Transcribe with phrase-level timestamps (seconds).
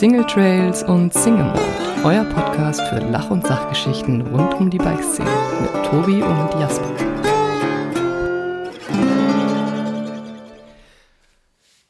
[0.00, 1.60] Single Trails und Single Mode,
[2.04, 5.28] euer Podcast für Lach- und Sachgeschichten rund um die Bikeszene
[5.60, 6.90] mit Tobi und Jasper.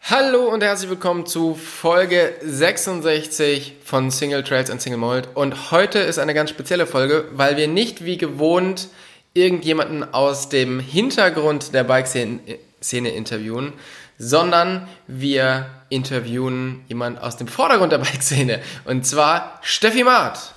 [0.01, 5.29] Hallo und herzlich willkommen zu Folge 66 von Single Trails and Single Mold.
[5.35, 8.89] Und heute ist eine ganz spezielle Folge, weil wir nicht wie gewohnt
[9.35, 13.73] irgendjemanden aus dem Hintergrund der Bikeszene interviewen,
[14.21, 18.61] sondern wir interviewen jemanden aus dem Vordergrund der Bikeszene.
[18.85, 20.53] Und zwar Steffi Maat.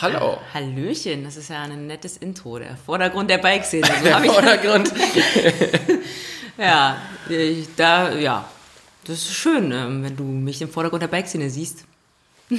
[0.00, 0.38] Hallo.
[0.54, 3.86] Hallöchen, das ist ja ein nettes Intro, der Vordergrund der Bikeszene.
[3.86, 4.92] So Der Vordergrund.
[6.58, 6.96] ja,
[7.28, 8.48] ich, da, ja,
[9.06, 11.84] das ist schön, ähm, wenn du mich im Vordergrund der Bikeszene siehst.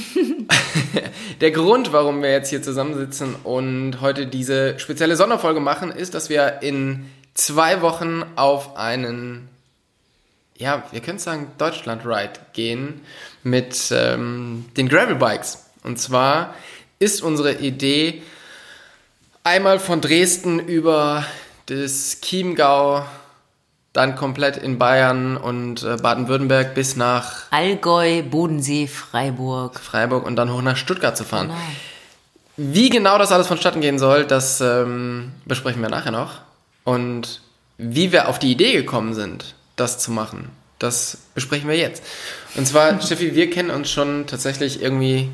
[1.42, 6.30] Der Grund, warum wir jetzt hier zusammensitzen und heute diese spezielle Sonderfolge machen, ist, dass
[6.30, 9.50] wir in zwei Wochen auf einen,
[10.58, 13.02] ja, wir können sagen, Deutschland-Ride gehen
[13.44, 15.66] mit ähm, den Gravel-Bikes.
[15.84, 16.54] Und zwar
[17.00, 18.22] ist unsere Idee,
[19.44, 21.26] einmal von Dresden über
[21.66, 23.06] das Chiemgau,
[23.92, 29.80] dann komplett in Bayern und äh, Baden-Württemberg bis nach Allgäu, Bodensee, Freiburg.
[29.80, 31.50] Freiburg und dann hoch nach Stuttgart zu fahren.
[31.50, 31.60] Genau.
[32.56, 36.42] Wie genau das alles vonstatten gehen soll, das ähm, besprechen wir nachher noch.
[36.84, 37.42] Und
[37.78, 42.04] wie wir auf die Idee gekommen sind, das zu machen, das besprechen wir jetzt.
[42.56, 45.30] Und zwar, Steffi, wir kennen uns schon tatsächlich irgendwie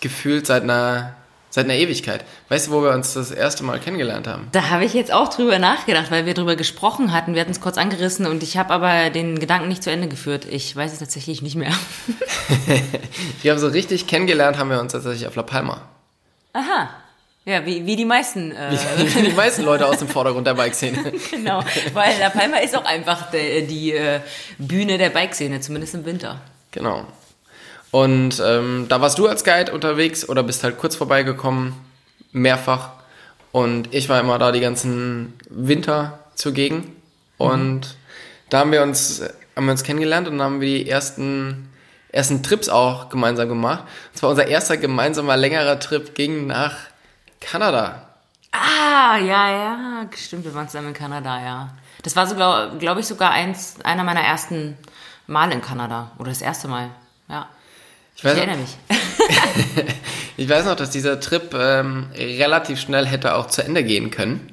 [0.00, 1.14] gefühlt seit einer,
[1.50, 2.24] seit einer Ewigkeit.
[2.48, 4.48] Weißt du, wo wir uns das erste Mal kennengelernt haben?
[4.52, 7.34] Da habe ich jetzt auch drüber nachgedacht, weil wir drüber gesprochen hatten.
[7.34, 10.46] Wir hatten es kurz angerissen und ich habe aber den Gedanken nicht zu Ende geführt.
[10.50, 11.72] Ich weiß es tatsächlich nicht mehr.
[13.42, 15.82] Wir haben so richtig kennengelernt, haben wir uns tatsächlich auf La Palma.
[16.52, 16.90] Aha.
[17.44, 18.52] Ja, wie, wie die meisten.
[18.56, 21.12] Äh, Wie die meisten Leute aus dem Vordergrund der Bikeszene.
[21.30, 21.64] genau.
[21.92, 24.20] Weil La Palma ist auch einfach de, die äh,
[24.58, 26.40] Bühne der Bikeszene, zumindest im Winter.
[26.70, 27.06] Genau.
[27.90, 31.74] Und ähm, da warst du als Guide unterwegs oder bist halt kurz vorbeigekommen,
[32.32, 32.90] mehrfach.
[33.50, 36.96] Und ich war immer da die ganzen Winter zugegen.
[37.36, 37.96] Und
[38.48, 39.22] da haben wir uns,
[39.56, 41.68] haben wir uns kennengelernt und dann haben wir die ersten,
[42.10, 43.84] ersten Trips auch gemeinsam gemacht.
[44.12, 46.91] Und zwar unser erster gemeinsamer längerer Trip ging nach
[47.42, 48.08] Kanada.
[48.52, 51.74] Ah, ja, ja, stimmt, wir waren zusammen in Kanada, ja.
[52.02, 54.76] Das war so, glaube glaub ich, sogar eins, einer meiner ersten
[55.26, 56.12] Mal in Kanada.
[56.18, 56.90] Oder das erste Mal,
[57.28, 57.48] ja.
[58.16, 58.76] Ich weiß, Ich erinnere mich.
[60.36, 64.52] ich weiß noch, dass dieser Trip ähm, relativ schnell hätte auch zu Ende gehen können.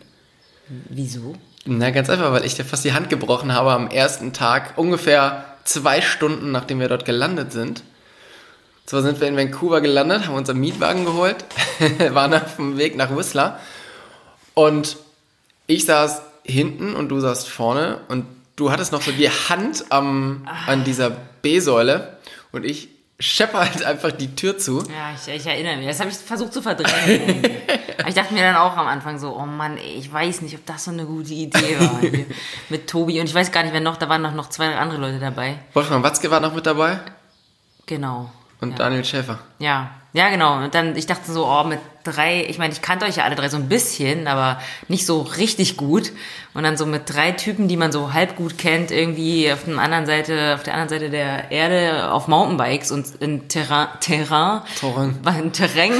[0.67, 1.35] Wieso?
[1.65, 5.45] Na, ganz einfach, weil ich dir fast die Hand gebrochen habe am ersten Tag, ungefähr
[5.65, 7.83] zwei Stunden nachdem wir dort gelandet sind.
[8.89, 11.45] So sind wir in Vancouver gelandet, haben unseren Mietwagen geholt,
[12.09, 13.59] waren auf dem Weg nach Whistler
[14.55, 14.97] und
[15.67, 20.47] ich saß hinten und du saßt vorne und du hattest noch so die Hand am,
[20.65, 22.17] an dieser B-Säule
[22.51, 22.89] und ich
[23.19, 24.79] schepper halt einfach die Tür zu.
[24.79, 25.85] Ja, ich, ich erinnere mich.
[25.85, 27.43] Das habe ich versucht zu verdrängen.
[27.99, 30.55] Aber ich dachte mir dann auch am Anfang so, oh Mann, ey, ich weiß nicht,
[30.55, 32.01] ob das so eine gute Idee war.
[32.69, 34.99] Mit Tobi und ich weiß gar nicht, wer noch, da waren noch, noch zwei andere
[34.99, 35.59] Leute dabei.
[35.73, 37.01] Wolfgang Watzke war noch mit dabei
[37.85, 38.31] Genau.
[38.61, 38.77] Und ja.
[38.77, 39.39] Daniel Schäfer.
[39.59, 40.63] Ja, ja, genau.
[40.63, 43.35] Und dann, ich dachte so, oh, mit drei, ich meine, ich kannte euch ja alle
[43.35, 46.11] drei so ein bisschen, aber nicht so richtig gut.
[46.55, 49.77] Und dann so mit drei Typen, die man so halb gut kennt, irgendwie auf der
[49.77, 55.19] anderen Seite, auf der anderen Seite der Erde auf Mountainbikes und in Terrain, Terrain, Terrain.
[55.21, 55.93] war ein Terrain,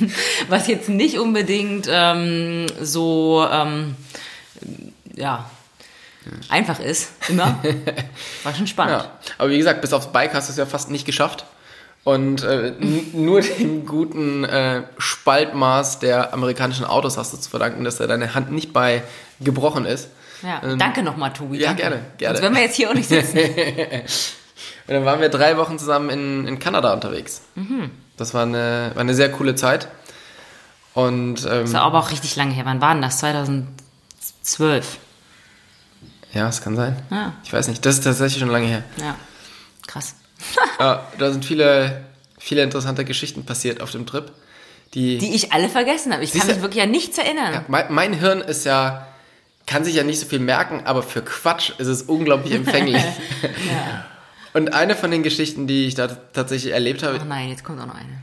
[0.48, 3.96] was jetzt nicht unbedingt ähm, so, ähm,
[5.16, 5.50] ja,
[6.48, 7.58] einfach ist, immer.
[8.44, 9.02] War schon spannend.
[9.02, 11.44] Ja, aber wie gesagt, bis aufs Bike hast du es ja fast nicht geschafft.
[12.06, 12.72] Und äh,
[13.14, 18.32] nur dem guten äh, Spaltmaß der amerikanischen Autos hast du zu verdanken, dass da deine
[18.32, 19.02] Hand nicht bei
[19.40, 20.10] gebrochen ist.
[20.40, 21.58] Ja, Ähm, danke nochmal, Tobi.
[21.58, 21.82] ja, danke.
[21.82, 22.36] gerne, gerne.
[22.36, 23.38] Sonst würden wir jetzt hier auch nicht sitzen.
[24.86, 27.42] Und dann waren wir drei Wochen zusammen in, in Kanada unterwegs.
[27.56, 27.90] Mhm.
[28.16, 29.88] Das war eine, war eine sehr coole Zeit.
[30.94, 32.64] Und ähm, Das war aber auch richtig lange her.
[32.66, 33.18] Wann war denn das?
[33.18, 34.98] 2012.
[36.34, 37.02] ja, es kann sein.
[37.10, 37.32] Ja.
[37.42, 38.84] Ich weiß nicht, das ist tatsächlich schon lange her.
[38.98, 39.16] Ja,
[39.88, 40.14] krass.
[40.78, 42.04] Ja, da sind viele,
[42.38, 44.30] viele interessante Geschichten passiert auf dem Trip.
[44.94, 46.22] Die, Die ich alle vergessen habe.
[46.22, 47.52] Ich kann mich wirklich an nichts erinnern.
[47.52, 49.06] Ja, mein, mein Hirn ist ja,
[49.66, 53.02] kann sich ja nicht so viel merken, aber für Quatsch ist es unglaublich empfänglich.
[54.52, 57.80] Und eine von den Geschichten, die ich da tatsächlich erlebt habe, Oh nein, jetzt kommt
[57.80, 58.22] auch noch eine.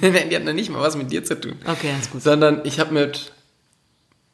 [0.12, 1.56] Nein, die hat noch nicht mal was mit dir zu tun.
[1.64, 2.22] Okay, das ist gut.
[2.22, 3.32] Sondern ich habe mit,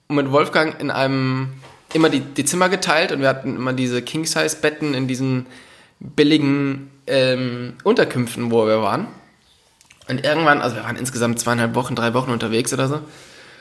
[0.08, 1.54] mit Wolfgang in einem
[1.94, 5.46] immer die, die Zimmer geteilt und wir hatten immer diese King-Size-Betten in diesen
[6.02, 9.06] billigen ähm, Unterkünften, wo wir waren.
[10.08, 13.00] Und irgendwann, also wir waren insgesamt zweieinhalb Wochen, drei Wochen unterwegs oder so.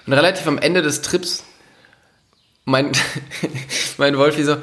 [0.05, 1.43] Und relativ am Ende des Trips
[2.65, 2.91] mein,
[3.97, 4.57] mein Wolfi so,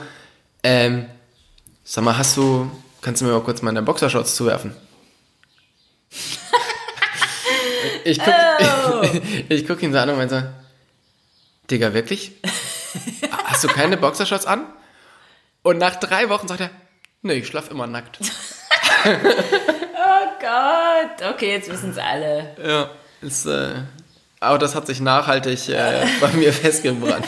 [0.63, 1.07] ähm,
[1.85, 2.71] sag mal, hast du,
[3.01, 4.75] kannst du mir mal kurz meine Boxershorts zuwerfen?
[8.05, 8.35] ich guck,
[8.89, 9.03] Oh.
[9.49, 10.43] ich guck ihn so an und meine so,
[11.71, 12.33] Digga, wirklich?
[13.45, 14.67] Hast du keine Boxershorts an?
[15.63, 16.71] Und nach drei Wochen sagt er,
[17.23, 18.19] nee, ich schlaf immer nackt.
[19.05, 21.35] Oh Gott.
[21.35, 22.55] Okay, jetzt wissen es alle.
[22.65, 23.75] Ja, ist, äh,
[24.41, 27.27] aber das hat sich nachhaltig äh, bei mir festgebrannt.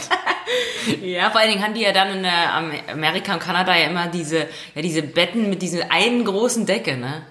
[1.03, 4.07] Ja, vor allen Dingen haben die ja dann in Am- Amerika und Kanada ja immer
[4.09, 7.23] diese, ja, diese Betten mit dieser einen großen Decke, ne?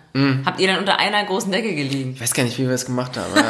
[0.45, 2.13] Habt ihr dann unter einer großen Decke gelegen?
[2.15, 3.33] Ich weiß gar nicht, wie wir es gemacht haben.
[3.35, 3.43] in,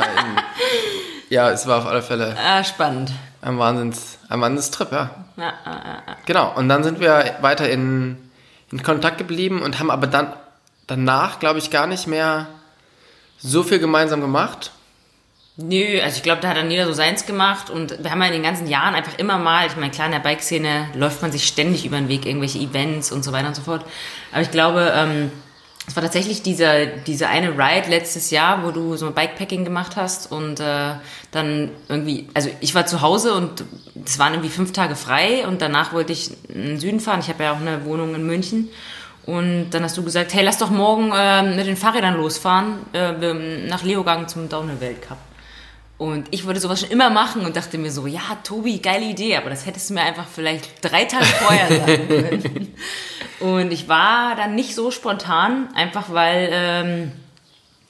[1.30, 3.12] ja, es war auf alle Fälle Ah, spannend.
[3.42, 5.10] ein Wahnsinns, ein Wahnsinnstrip, ja.
[5.38, 6.16] Ja, ah, ah, ah.
[6.26, 8.18] Genau, und dann sind wir weiter in,
[8.71, 10.33] in Kontakt geblieben und haben aber dann
[10.88, 12.48] danach, glaube ich, gar nicht mehr
[13.38, 14.71] so viel gemeinsam gemacht.
[15.62, 18.27] Nö, also ich glaube, da hat dann jeder so seins gemacht und wir haben ja
[18.27, 21.33] in den ganzen Jahren einfach immer mal, ich meine, klar, in der Bike-Szene läuft man
[21.33, 23.83] sich ständig über den Weg, irgendwelche Events und so weiter und so fort.
[24.31, 25.31] Aber ich glaube, ähm,
[25.89, 30.31] es war tatsächlich dieser, diese eine Ride letztes Jahr, wo du so Bikepacking gemacht hast
[30.31, 30.94] und äh,
[31.31, 33.63] dann irgendwie, also ich war zu Hause und
[34.06, 37.21] es waren irgendwie fünf Tage frei und danach wollte ich in den Süden fahren.
[37.21, 38.69] Ich habe ja auch eine Wohnung in München.
[39.25, 43.68] Und dann hast du gesagt, hey, lass doch morgen äh, mit den Fahrrädern losfahren äh,
[43.68, 45.18] nach Leogang zum Downhill-Weltcup.
[45.97, 49.38] Und ich wollte sowas schon immer machen und dachte mir so, ja, Tobi, geile Idee,
[49.38, 52.75] aber das hättest du mir einfach vielleicht drei Tage vorher sagen können.
[53.39, 57.12] Und ich war dann nicht so spontan, einfach weil ähm,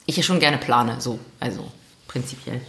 [0.06, 1.70] ich ja schon gerne plane, so, also
[2.08, 2.60] prinzipiell.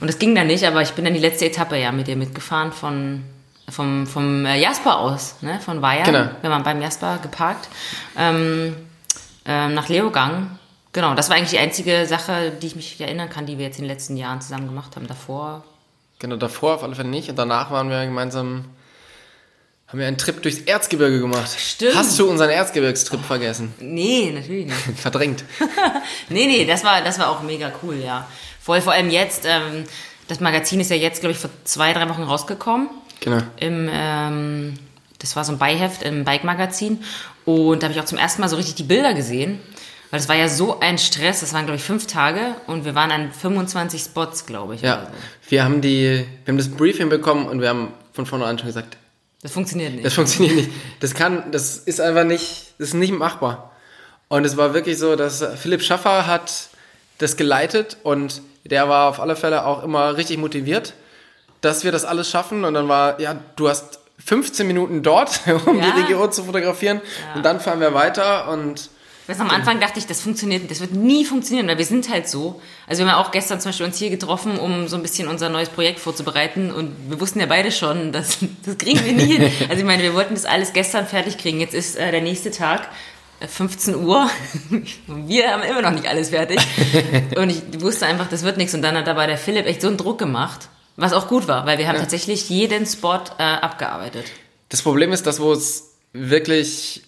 [0.00, 2.16] Und das ging dann nicht, aber ich bin dann die letzte Etappe ja mit dir
[2.16, 3.24] mitgefahren von
[3.70, 6.04] vom, vom äh, Jasper aus, ne, von Weiher.
[6.04, 6.28] Genau.
[6.42, 7.68] Wir waren beim Jasper geparkt.
[8.16, 8.76] Ähm,
[9.46, 10.58] ähm, nach Leogang.
[10.92, 13.78] Genau, das war eigentlich die einzige Sache, die ich mich erinnern kann, die wir jetzt
[13.78, 15.06] in den letzten Jahren zusammen gemacht haben.
[15.06, 15.64] Davor.
[16.18, 17.28] Genau, davor auf alle Fälle nicht.
[17.28, 18.66] Und danach waren wir gemeinsam,
[19.94, 21.48] haben wir einen Trip durchs Erzgebirge gemacht.
[21.56, 21.94] Stimmt.
[21.94, 23.72] Hast du unseren Erzgebirgstrip vergessen?
[23.78, 24.76] Nee, natürlich nicht.
[25.00, 25.44] Verdrängt.
[26.28, 28.26] nee, nee, das war, das war auch mega cool, ja.
[28.60, 29.84] Voll, vor allem jetzt, ähm,
[30.26, 32.88] das Magazin ist ja jetzt, glaube ich, vor zwei, drei Wochen rausgekommen.
[33.20, 33.38] Genau.
[33.60, 34.74] Im, ähm,
[35.20, 36.98] das war so ein Beiheft im Bike-Magazin.
[37.44, 39.60] Und da habe ich auch zum ersten Mal so richtig die Bilder gesehen.
[40.10, 41.38] Weil das war ja so ein Stress.
[41.38, 42.56] Das waren, glaube ich, fünf Tage.
[42.66, 44.80] Und wir waren an 25 Spots, glaube ich.
[44.80, 45.50] Ja, so.
[45.50, 48.96] wir haben die, wir haben das Briefing bekommen und wir haben von vornherein schon gesagt,
[49.44, 50.04] Das funktioniert nicht.
[50.04, 50.70] das funktioniert nicht.
[51.00, 53.70] Das kann, das ist einfach nicht, das ist nicht machbar.
[54.28, 56.68] Und es war wirklich so, dass Philipp Schaffer hat
[57.18, 60.94] das geleitet und der war auf alle Fälle auch immer richtig motiviert,
[61.60, 62.64] dass wir das alles schaffen.
[62.64, 65.90] Und dann war, ja, du hast 15 Minuten dort, um Ja.
[65.92, 67.00] die Region zu fotografieren.
[67.34, 68.88] Und dann fahren wir weiter und
[69.26, 72.28] Weißt, am Anfang dachte ich, das funktioniert, das wird nie funktionieren, weil wir sind halt
[72.28, 72.60] so.
[72.86, 75.28] Also wir haben ja auch gestern zum Beispiel uns hier getroffen, um so ein bisschen
[75.28, 79.36] unser neues Projekt vorzubereiten und wir wussten ja beide schon, dass, das kriegen wir nie
[79.36, 79.50] hin.
[79.68, 81.58] Also ich meine, wir wollten das alles gestern fertig kriegen.
[81.58, 82.88] Jetzt ist äh, der nächste Tag,
[83.40, 84.28] äh, 15 Uhr.
[84.70, 84.86] Und
[85.28, 86.60] wir haben immer noch nicht alles fertig.
[87.36, 88.74] Und ich wusste einfach, das wird nichts.
[88.74, 91.64] Und dann hat dabei der Philipp echt so einen Druck gemacht, was auch gut war,
[91.64, 94.26] weil wir haben tatsächlich jeden Spot äh, abgearbeitet.
[94.68, 97.02] Das Problem ist, dass wo es wirklich,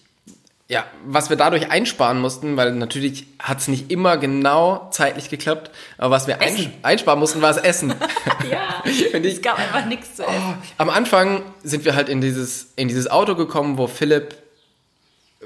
[0.69, 5.71] ja, was wir dadurch einsparen mussten, weil natürlich hat es nicht immer genau zeitlich geklappt,
[5.97, 7.93] aber was wir einsch einsparen mussten, war das Essen.
[8.51, 8.81] Ja,
[9.13, 10.57] Und ich- es gab einfach nichts zu essen.
[10.77, 14.35] Am Anfang sind wir halt in dieses, in dieses Auto gekommen, wo Philipp,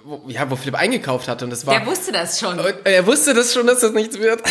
[0.03, 1.73] wo, ja, wo Philipp eingekauft hatte und das war...
[1.77, 2.59] Der wusste das schon.
[2.83, 4.41] Er wusste das schon, dass das nichts wird.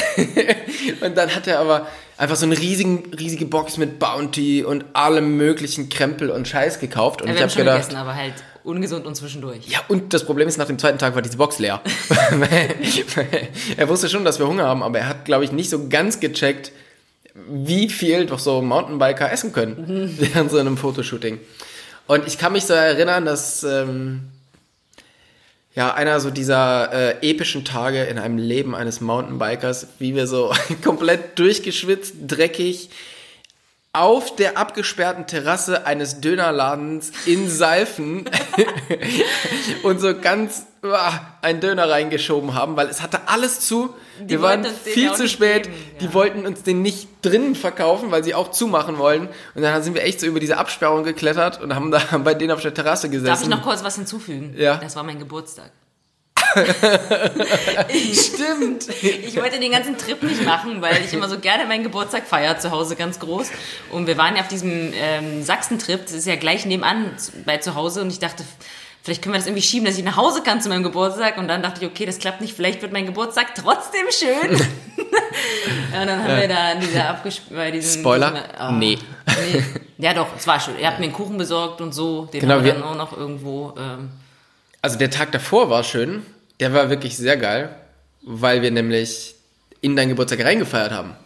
[1.00, 1.86] und dann hat er aber
[2.16, 7.22] einfach so eine riesigen, riesige Box mit Bounty und allem möglichen Krempel und Scheiß gekauft.
[7.22, 9.66] Und Ja, ich wir haben habe schon gedacht, gegessen, aber halt ungesund und zwischendurch.
[9.66, 11.80] Ja, und das Problem ist, nach dem zweiten Tag war diese Box leer.
[13.76, 16.20] er wusste schon, dass wir Hunger haben, aber er hat, glaube ich, nicht so ganz
[16.20, 16.72] gecheckt,
[17.34, 21.38] wie viel doch so Mountainbiker essen können während so einem Fotoshooting.
[22.06, 24.22] Und ich kann mich so erinnern, dass ähm,
[25.74, 30.52] ja einer so dieser äh, epischen Tage in einem Leben eines Mountainbikers, wie wir so
[30.84, 32.90] komplett durchgeschwitzt, dreckig
[33.92, 38.24] auf der abgesperrten Terrasse eines Dönerladens in Seifen
[39.82, 43.92] und so ganz uah, einen Döner reingeschoben haben, weil es hatte alles zu.
[44.20, 45.64] Die wir waren viel zu spät.
[45.64, 46.14] geben, Die ja.
[46.14, 49.28] wollten uns den nicht drinnen verkaufen, weil sie auch zumachen wollen.
[49.54, 52.52] Und dann sind wir echt so über diese Absperrung geklettert und haben da bei denen
[52.52, 53.26] auf der Terrasse gesessen.
[53.26, 54.54] Darf ich noch kurz was hinzufügen?
[54.56, 54.76] Ja.
[54.76, 55.72] Das war mein Geburtstag.
[58.12, 58.88] Stimmt.
[59.02, 62.58] Ich wollte den ganzen Trip nicht machen, weil ich immer so gerne meinen Geburtstag feiere,
[62.58, 63.50] zu Hause ganz groß.
[63.90, 67.12] Und wir waren ja auf diesem ähm, Sachsen-Trip, das ist ja gleich nebenan
[67.44, 68.02] bei zu Hause.
[68.02, 68.44] Und ich dachte,
[69.02, 71.38] vielleicht können wir das irgendwie schieben, dass ich nach Hause kann zu meinem Geburtstag.
[71.38, 74.56] Und dann dachte ich, okay, das klappt nicht, vielleicht wird mein Geburtstag trotzdem schön.
[74.56, 78.00] und dann haben wir da diese abgesp bei diesem...
[78.00, 78.30] Spoiler?
[78.32, 78.98] Diesem, ah, Nee.
[79.52, 79.64] nee.
[79.98, 80.78] Ja doch, es war schön.
[80.78, 82.24] Ihr habt mir einen Kuchen besorgt und so.
[82.26, 83.74] Den Genau, haben wir wir- dann auch noch irgendwo...
[83.78, 84.10] Ähm,
[84.82, 86.24] Also der Tag davor war schön.
[86.60, 87.74] Der war wirklich sehr geil,
[88.22, 89.34] weil wir nämlich
[89.80, 91.16] in deinen Geburtstag reingefeiert haben.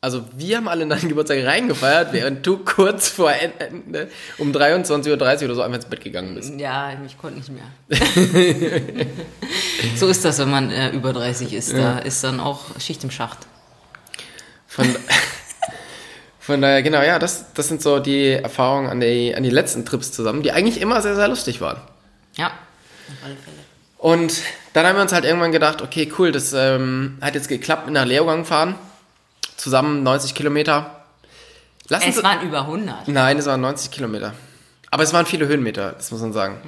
[0.00, 5.08] Also wir haben alle in deinen Geburtstag reingefeiert, während du kurz vor Ende um 23.30
[5.08, 6.54] Uhr oder so einfach ins Bett gegangen bist.
[6.58, 7.64] Ja, ich konnte nicht mehr.
[9.96, 11.76] so ist das, wenn man äh, über 30 ist.
[11.76, 13.40] Da ist dann auch Schicht im Schacht.
[14.68, 14.86] Von,
[16.38, 19.84] von daher, genau, ja, das, das sind so die Erfahrungen an die, an die letzten
[19.84, 21.80] Trips zusammen, die eigentlich immer sehr, sehr lustig waren.
[22.36, 23.67] Ja, auf alle Fälle.
[23.98, 27.86] Und dann haben wir uns halt irgendwann gedacht, okay, cool, das ähm, hat jetzt geklappt
[27.86, 28.76] mit nach Leogang fahren.
[29.56, 31.02] Zusammen 90 Kilometer.
[31.88, 33.08] Lass uns, Es waren über 100.
[33.08, 34.34] nein, es waren 90 Kilometer.
[34.90, 36.60] Aber es waren viele Höhenmeter, das muss man sagen.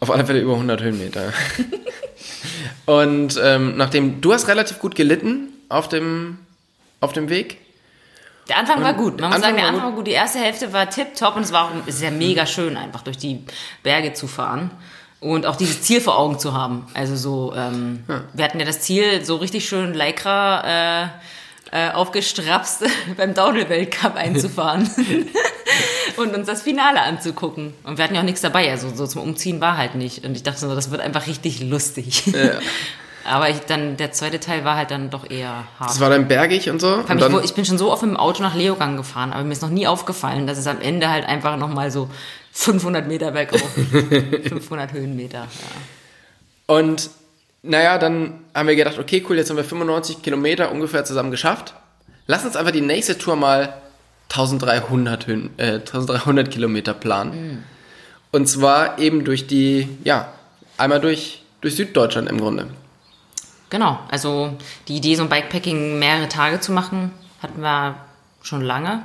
[0.00, 1.32] Auf alle Fälle über 100 Höhenmeter.
[2.86, 6.38] Und ähm, nachdem, du hast relativ gut gelitten auf dem,
[7.00, 7.58] auf dem Weg.
[8.48, 9.20] Der Anfang war gut.
[9.20, 10.06] Man muss sagen, der Anfang war gut.
[10.06, 13.02] Die erste Hälfte war tipptopp und es war auch es ist ja mega schön, einfach
[13.02, 13.44] durch die
[13.82, 14.70] Berge zu fahren.
[15.20, 16.86] Und auch dieses Ziel vor Augen zu haben.
[16.94, 20.62] Also so, ähm, wir hatten ja das Ziel, so richtig schön Lycra
[21.02, 21.08] äh,
[21.72, 22.84] äh, aufgestrapst
[23.16, 24.88] beim Downhill-Weltcup einzufahren.
[26.16, 27.74] und uns das Finale anzugucken.
[27.84, 28.70] Und wir hatten ja auch nichts dabei.
[28.70, 30.24] Also so zum Umziehen war halt nicht.
[30.24, 32.24] Und ich dachte so, das wird einfach richtig lustig.
[33.24, 35.90] Aber ich, dann, der zweite Teil war halt dann doch eher hart.
[35.90, 36.94] Es war dann bergig und so.
[36.94, 39.52] Und dann, ich, ich bin schon so oft dem Auto nach Leogang gefahren, aber mir
[39.52, 42.08] ist noch nie aufgefallen, dass es am Ende halt einfach nochmal so
[42.58, 43.62] 500 Meter bergauf,
[44.48, 45.38] 500 Höhenmeter.
[45.38, 46.74] Ja.
[46.74, 47.08] Und
[47.62, 51.74] naja, dann haben wir gedacht, okay, cool, jetzt haben wir 95 Kilometer ungefähr zusammen geschafft.
[52.26, 53.74] Lass uns einfach die nächste Tour mal
[54.30, 57.64] 1300, Höhen, äh, 1300 Kilometer planen.
[58.32, 60.32] Und zwar eben durch die, ja,
[60.76, 62.66] einmal durch, durch Süddeutschland im Grunde.
[63.70, 64.56] Genau, also
[64.88, 67.96] die Idee, so ein Bikepacking mehrere Tage zu machen, hatten wir
[68.42, 69.04] schon lange.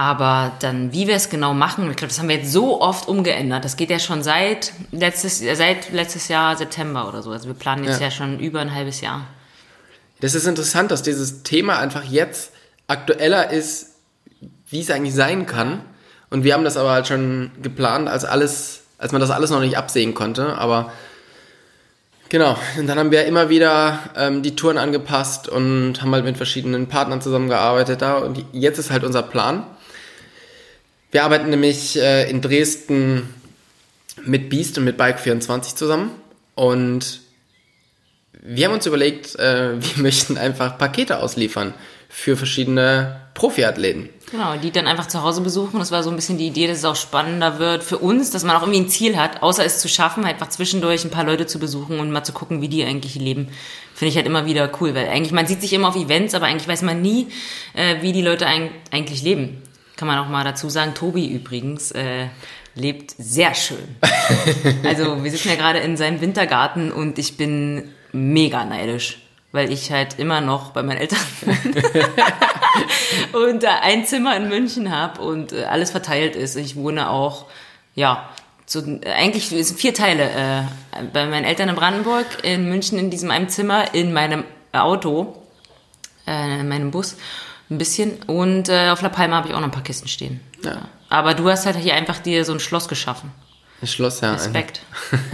[0.00, 3.06] Aber dann, wie wir es genau machen, ich glaube, das haben wir jetzt so oft
[3.06, 3.66] umgeändert.
[3.66, 7.30] Das geht ja schon seit letztes, äh, seit letztes Jahr September oder so.
[7.32, 8.06] Also wir planen jetzt Ja.
[8.06, 9.26] ja, schon über ein halbes Jahr.
[10.22, 12.52] Das ist interessant, dass dieses Thema einfach jetzt
[12.86, 13.88] aktueller ist,
[14.70, 15.82] wie es eigentlich sein kann.
[16.30, 19.60] Und wir haben das aber halt schon geplant, als alles, als man das alles noch
[19.60, 20.56] nicht absehen konnte.
[20.56, 20.94] Aber
[22.30, 26.38] genau, und dann haben wir immer wieder ähm, die Touren angepasst und haben halt mit
[26.38, 28.16] verschiedenen Partnern zusammengearbeitet da.
[28.16, 29.66] Und jetzt ist halt unser Plan.
[31.10, 33.34] Wir arbeiten nämlich äh, in Dresden
[34.24, 36.10] mit Beast und mit Bike24 zusammen.
[36.54, 37.20] Und
[38.42, 41.74] wir haben uns überlegt, äh, wir möchten einfach Pakete ausliefern
[42.08, 44.08] für verschiedene Profiathleten.
[44.30, 45.78] Genau, die dann einfach zu Hause besuchen.
[45.78, 48.44] Das war so ein bisschen die Idee, dass es auch spannender wird für uns, dass
[48.44, 51.46] man auch irgendwie ein Ziel hat, außer es zu schaffen, einfach zwischendurch ein paar Leute
[51.46, 53.48] zu besuchen und mal zu gucken, wie die eigentlich leben.
[53.94, 56.46] Finde ich halt immer wieder cool, weil eigentlich, man sieht sich immer auf Events, aber
[56.46, 57.28] eigentlich weiß man nie,
[57.74, 59.62] äh, wie die Leute eigentlich leben.
[60.00, 62.28] Kann man auch mal dazu sagen, Tobi übrigens äh,
[62.74, 63.96] lebt sehr schön.
[64.82, 69.20] Also wir sitzen ja gerade in seinem Wintergarten und ich bin mega neidisch,
[69.52, 71.18] weil ich halt immer noch bei meinen Eltern
[73.34, 76.56] und da ein Zimmer in München habe und äh, alles verteilt ist.
[76.56, 77.44] Ich wohne auch,
[77.94, 78.30] ja,
[78.64, 80.30] so, eigentlich sind vier Teile.
[80.30, 85.42] Äh, bei meinen Eltern in Brandenburg, in München in diesem einem Zimmer, in meinem Auto,
[86.26, 87.16] äh, in meinem Bus
[87.70, 90.40] ein bisschen und äh, auf La Palma habe ich auch noch ein paar Kisten stehen.
[90.64, 90.88] Ja.
[91.08, 93.32] Aber du hast halt hier einfach dir so ein Schloss geschaffen.
[93.80, 94.32] Ein Schloss, ja.
[94.32, 94.82] Respekt.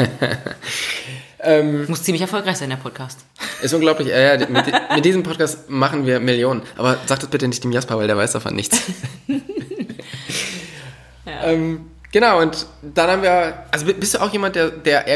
[1.47, 3.25] Ähm, Muss ziemlich erfolgreich sein, der Podcast.
[3.62, 4.09] ist unglaublich.
[4.09, 4.64] Äh, ja, mit,
[4.95, 6.62] mit diesem Podcast machen wir Millionen.
[6.76, 8.81] Aber sag das bitte nicht dem Jasper, weil der weiß davon nichts.
[11.26, 13.64] ähm, genau, und dann haben wir.
[13.71, 15.07] Also bist du auch jemand, der, der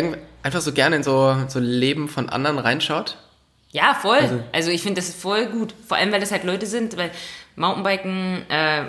[0.42, 3.16] einfach so gerne in so, so Leben von anderen reinschaut?
[3.72, 4.44] Ja, voll.
[4.52, 5.74] Also, ich finde das voll gut.
[5.86, 7.10] Vor allem, weil das halt Leute sind, weil
[7.56, 8.84] Mountainbiken äh,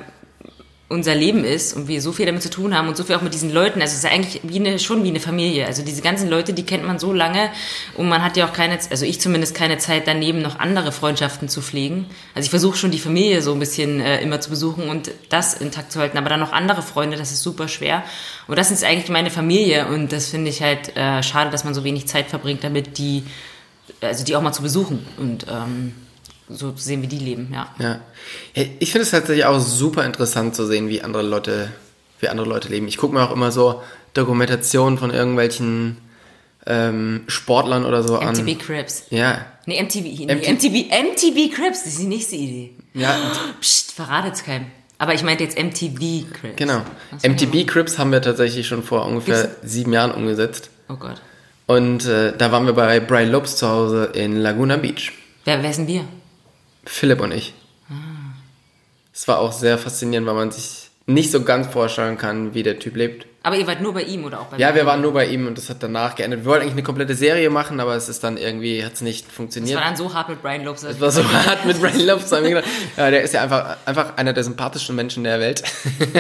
[0.92, 3.22] unser Leben ist und wir so viel damit zu tun haben und so viel auch
[3.22, 3.82] mit diesen Leuten.
[3.82, 5.66] Also es ist eigentlich wie eine, schon wie eine Familie.
[5.66, 7.50] Also diese ganzen Leute, die kennt man so lange
[7.96, 11.48] und man hat ja auch keine, also ich zumindest keine Zeit daneben noch andere Freundschaften
[11.48, 12.08] zu pflegen.
[12.36, 15.54] Also ich versuche schon die Familie so ein bisschen äh, immer zu besuchen und das
[15.54, 18.04] intakt zu halten, aber dann noch andere Freunde, das ist super schwer.
[18.48, 21.74] Und das ist eigentlich meine Familie und das finde ich halt äh, schade, dass man
[21.74, 23.24] so wenig Zeit verbringt, damit die
[24.02, 25.94] also die auch mal zu besuchen und ähm,
[26.50, 27.74] so zu sehen, wie die leben, ja.
[27.80, 28.00] Ja.
[28.80, 31.72] Ich finde es tatsächlich auch super interessant zu sehen, wie andere Leute,
[32.20, 32.88] wie andere Leute leben.
[32.88, 33.82] Ich gucke mir auch immer so
[34.14, 35.98] Dokumentationen von irgendwelchen
[36.66, 38.36] ähm, Sportlern oder so an.
[38.36, 39.06] MTV Cribs.
[39.10, 39.46] Ja.
[39.66, 40.52] Nee, MTV, nee, MTV.
[40.52, 40.74] MTV,
[41.12, 42.72] MTV Cribs, das ist die nächste Idee.
[42.94, 43.16] Ja,
[43.62, 44.68] Psst, verratet's keinem.
[44.98, 46.58] Aber ich meinte jetzt MTV Cribs.
[46.58, 46.82] genau.
[47.12, 50.70] Das war MTB Crips haben wir tatsächlich schon vor ungefähr sieben Jahren umgesetzt.
[50.90, 51.22] Oh Gott.
[51.68, 55.12] Und äh, da waren wir bei Brian Lopes zu Hause in Laguna Beach.
[55.46, 56.06] Wer, wer sind wir?
[56.86, 57.54] Philipp und ich.
[59.14, 62.80] Es war auch sehr faszinierend, weil man sich nicht so ganz vorstellen kann, wie der
[62.80, 63.28] Typ lebt.
[63.44, 65.48] Aber ihr wart nur bei ihm oder auch bei Ja, wir waren nur bei ihm
[65.48, 66.42] und das hat danach geendet.
[66.42, 69.32] Wir wollten eigentlich eine komplette Serie machen, aber es ist dann irgendwie, hat es nicht
[69.32, 69.76] funktioniert.
[69.78, 70.82] war dann so hart mit Brian Lopes.
[70.82, 72.32] Das war so hart mit Brian Lopes.
[72.32, 72.70] haben wir gedacht.
[72.98, 75.64] Ja, der ist ja einfach, einfach einer der sympathischsten Menschen der Welt.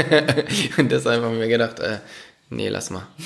[0.77, 1.99] und deshalb haben wir gedacht, äh,
[2.51, 3.07] nee, lass mal.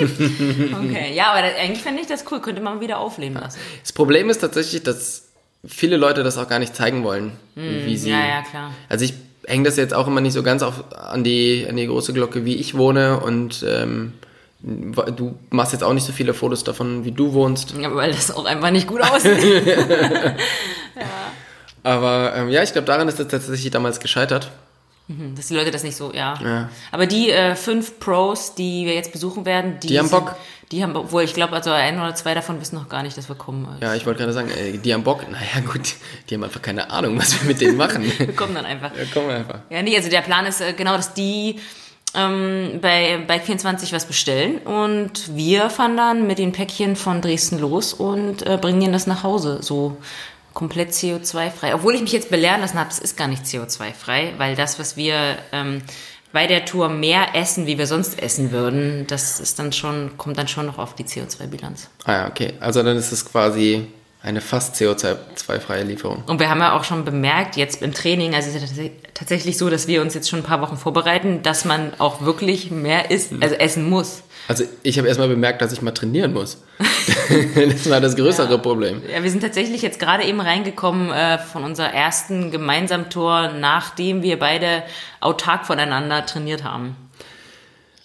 [0.00, 2.40] Okay, ja, aber das, eigentlich fände ich das cool.
[2.40, 3.58] Könnte man wieder aufleben lassen.
[3.82, 5.28] Das Problem ist tatsächlich, dass
[5.66, 8.10] viele Leute das auch gar nicht zeigen wollen, wie sie.
[8.10, 8.72] ja, ja, klar.
[8.88, 9.14] Also ich
[9.46, 12.44] hänge das jetzt auch immer nicht so ganz auf, an, die, an die große Glocke,
[12.44, 14.12] wie ich wohne und ähm,
[14.60, 17.74] du machst jetzt auch nicht so viele Fotos davon, wie du wohnst.
[17.80, 19.38] Ja, weil das auch einfach nicht gut aussieht.
[21.82, 24.50] Aber ähm, ja, ich glaube, daran ist das tatsächlich damals gescheitert.
[25.34, 26.34] Dass die Leute das nicht so, ja.
[26.42, 26.68] Ja.
[26.92, 30.36] Aber die äh, fünf Pros, die wir jetzt besuchen werden, die, Die haben sind- Bock.
[30.70, 33.26] Die haben, obwohl ich glaube, also ein oder zwei davon wissen noch gar nicht, dass
[33.30, 33.66] wir kommen.
[33.80, 35.22] Ja, ich wollte gerade sagen, ey, die haben Bock.
[35.30, 35.94] Naja, gut,
[36.28, 38.04] die haben einfach keine Ahnung, was wir mit denen machen.
[38.18, 38.90] Wir kommen dann einfach.
[38.94, 39.60] ja, komm einfach.
[39.70, 41.58] Ja, nee, also der Plan ist äh, genau, dass die
[42.14, 47.94] ähm, bei Bike24 was bestellen und wir fahren dann mit den Päckchen von Dresden los
[47.94, 49.58] und äh, bringen ihnen das nach Hause.
[49.62, 49.96] So
[50.58, 51.72] komplett CO2-frei.
[51.76, 54.96] Obwohl ich mich jetzt belehren lassen habe, es ist gar nicht CO2-frei, weil das, was
[54.96, 55.82] wir ähm,
[56.32, 60.36] bei der Tour mehr essen, wie wir sonst essen würden, das ist dann schon, kommt
[60.36, 61.88] dann schon noch auf die CO2-Bilanz.
[62.06, 62.54] Ah ja, okay.
[62.58, 63.86] Also dann ist es quasi
[64.20, 66.24] eine fast CO2-freie Lieferung.
[66.26, 68.92] Und wir haben ja auch schon bemerkt, jetzt im Training, also es ist ja tats-
[69.14, 72.72] tatsächlich so, dass wir uns jetzt schon ein paar Wochen vorbereiten, dass man auch wirklich
[72.72, 74.24] mehr isst, also essen muss.
[74.48, 76.64] Also ich habe erstmal bemerkt, dass ich mal trainieren muss.
[77.54, 79.02] das war das größere Problem.
[79.12, 84.38] Ja, wir sind tatsächlich jetzt gerade eben reingekommen äh, von unserer ersten Gemeinsamtour, nachdem wir
[84.38, 84.84] beide
[85.20, 86.96] autark voneinander trainiert haben.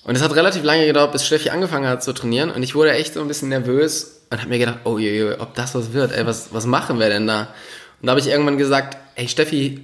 [0.04, 2.52] Und es hat relativ lange gedauert, bis Steffi angefangen hat zu trainieren.
[2.52, 5.36] Und ich wurde echt so ein bisschen nervös und habe mir gedacht, oh je, je,
[5.40, 7.54] ob das was wird, ey, was, was machen wir denn da?
[8.02, 9.80] Und da habe ich irgendwann gesagt, ey Steffi,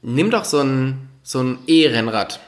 [0.00, 2.40] nimm doch so ein, so ein E-Rennrad.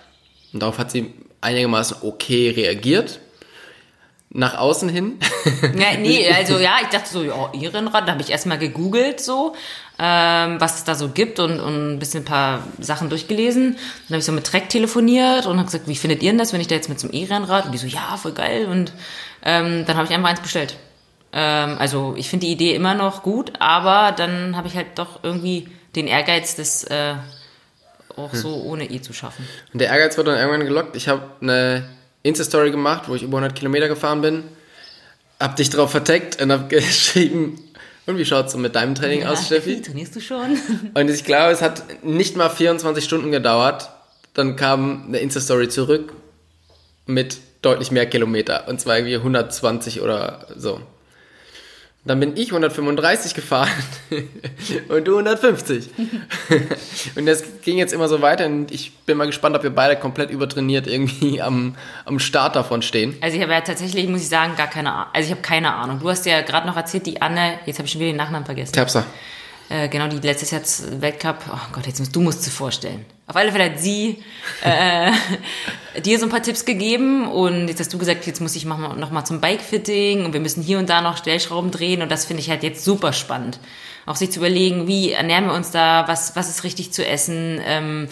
[0.54, 1.12] Und darauf hat sie
[1.42, 3.20] einigermaßen okay reagiert.
[4.32, 5.18] Nach außen hin.
[5.76, 9.54] Ja, nee, also ja, ich dachte so, ja, Ehrenrad, da habe ich erstmal gegoogelt so,
[9.98, 13.72] ähm, was es da so gibt und, und ein bisschen ein paar Sachen durchgelesen.
[13.72, 16.52] Dann habe ich so mit Trek telefoniert und habe gesagt, wie findet ihr denn das,
[16.52, 17.66] wenn ich da jetzt mit einem E-Rennrad?
[17.66, 18.66] Und die so, ja, voll geil.
[18.66, 18.92] Und
[19.44, 20.76] ähm, dann habe ich einfach eins bestellt.
[21.32, 25.20] Ähm, also ich finde die Idee immer noch gut, aber dann habe ich halt doch
[25.22, 27.14] irgendwie den Ehrgeiz, das äh,
[28.16, 29.46] auch so ohne E zu schaffen.
[29.72, 30.96] Und der Ehrgeiz wird dann irgendwann gelockt.
[30.96, 31.88] Ich habe eine
[32.22, 34.44] Insta-Story gemacht, wo ich über 100 Kilometer gefahren bin.
[35.38, 37.70] Hab dich drauf verteckt und hab geschrieben,
[38.06, 39.80] und wie schaut's so mit deinem Training aus, Steffi?
[39.80, 40.58] Trainierst du schon?
[40.94, 43.90] Und ich glaube, es hat nicht mal 24 Stunden gedauert.
[44.34, 46.12] Dann kam eine Insta-Story zurück
[47.06, 48.66] mit deutlich mehr Kilometer.
[48.68, 50.80] Und zwar irgendwie 120 oder so.
[52.04, 53.68] Dann bin ich 135 gefahren
[54.88, 55.90] und du 150.
[57.16, 59.96] und das ging jetzt immer so weiter und ich bin mal gespannt, ob wir beide
[59.96, 63.16] komplett übertrainiert irgendwie am, am Start davon stehen.
[63.20, 65.10] Also ich habe ja tatsächlich, muss ich sagen, gar keine Ahnung.
[65.12, 66.00] Also ich habe keine Ahnung.
[66.00, 68.46] Du hast ja gerade noch erzählt, die Anne, jetzt habe ich schon wieder den Nachnamen
[68.46, 68.72] vergessen.
[68.72, 69.04] Terpser.
[69.68, 70.62] Äh, genau, die letztes Jahr
[71.02, 71.44] Weltcup.
[71.52, 73.04] Oh Gott, jetzt musst du musst dir vorstellen.
[73.30, 74.24] Auf alle Fälle hat sie
[74.64, 75.12] äh,
[76.00, 78.76] dir so ein paar Tipps gegeben und jetzt hast du gesagt, jetzt muss ich mach
[78.76, 82.10] mal- noch mal zum Bikefitting und wir müssen hier und da noch Stellschrauben drehen und
[82.10, 83.60] das finde ich halt jetzt super spannend.
[84.04, 87.60] Auch sich zu überlegen, wie ernähren wir uns da, was, was ist richtig zu essen,
[87.64, 88.08] ähm,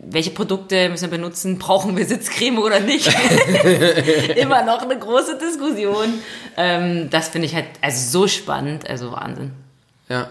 [0.00, 3.06] welche Produkte müssen wir benutzen, brauchen wir Sitzcreme oder nicht?
[4.36, 6.06] Immer noch eine große Diskussion.
[6.56, 9.50] Ähm, das finde ich halt also so spannend, also Wahnsinn.
[10.08, 10.30] Ja.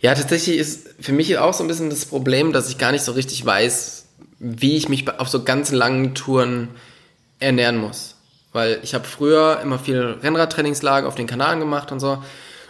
[0.00, 3.04] Ja, tatsächlich ist für mich auch so ein bisschen das Problem, dass ich gar nicht
[3.04, 4.06] so richtig weiß,
[4.38, 6.68] wie ich mich auf so ganz langen Touren
[7.40, 8.14] ernähren muss.
[8.52, 12.22] Weil ich habe früher immer viel Rennradtrainingslager auf den Kanaren gemacht und so.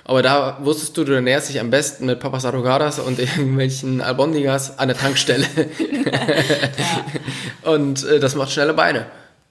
[0.05, 4.79] Aber da wusstest du, du ernährst dich am besten mit Papas Arrogadas und irgendwelchen Albondigas
[4.79, 5.47] an der Tankstelle.
[7.63, 9.07] Und äh, das macht schnelle Beine.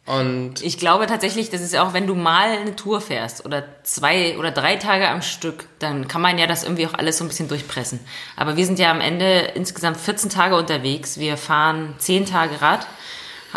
[0.08, 4.38] Und Ich glaube tatsächlich, das ist auch, wenn du mal eine Tour fährst oder zwei
[4.38, 7.28] oder drei Tage am Stück, dann kann man ja das irgendwie auch alles so ein
[7.28, 8.00] bisschen durchpressen.
[8.38, 11.20] Aber wir sind ja am Ende insgesamt 14 Tage unterwegs.
[11.20, 12.88] Wir fahren 10 Tage Rad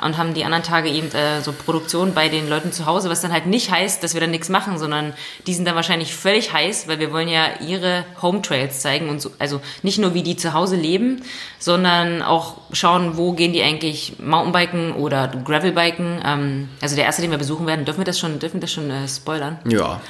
[0.02, 3.20] und haben die anderen Tage eben äh, so Produktion bei den Leuten zu Hause, was
[3.20, 5.12] dann halt nicht heißt, dass wir dann nichts machen, sondern
[5.46, 9.20] die sind dann wahrscheinlich völlig heiß, weil wir wollen ja ihre Home Trails zeigen und
[9.20, 11.22] so, also nicht nur wie die zu Hause leben,
[11.58, 16.22] sondern auch schauen, wo gehen die eigentlich Mountainbiken oder Gravelbiken.
[16.24, 18.72] Ähm, also der erste, den wir besuchen werden, dürfen wir das schon, dürfen wir das
[18.72, 19.58] schon äh, spoilern?
[19.66, 20.00] ja,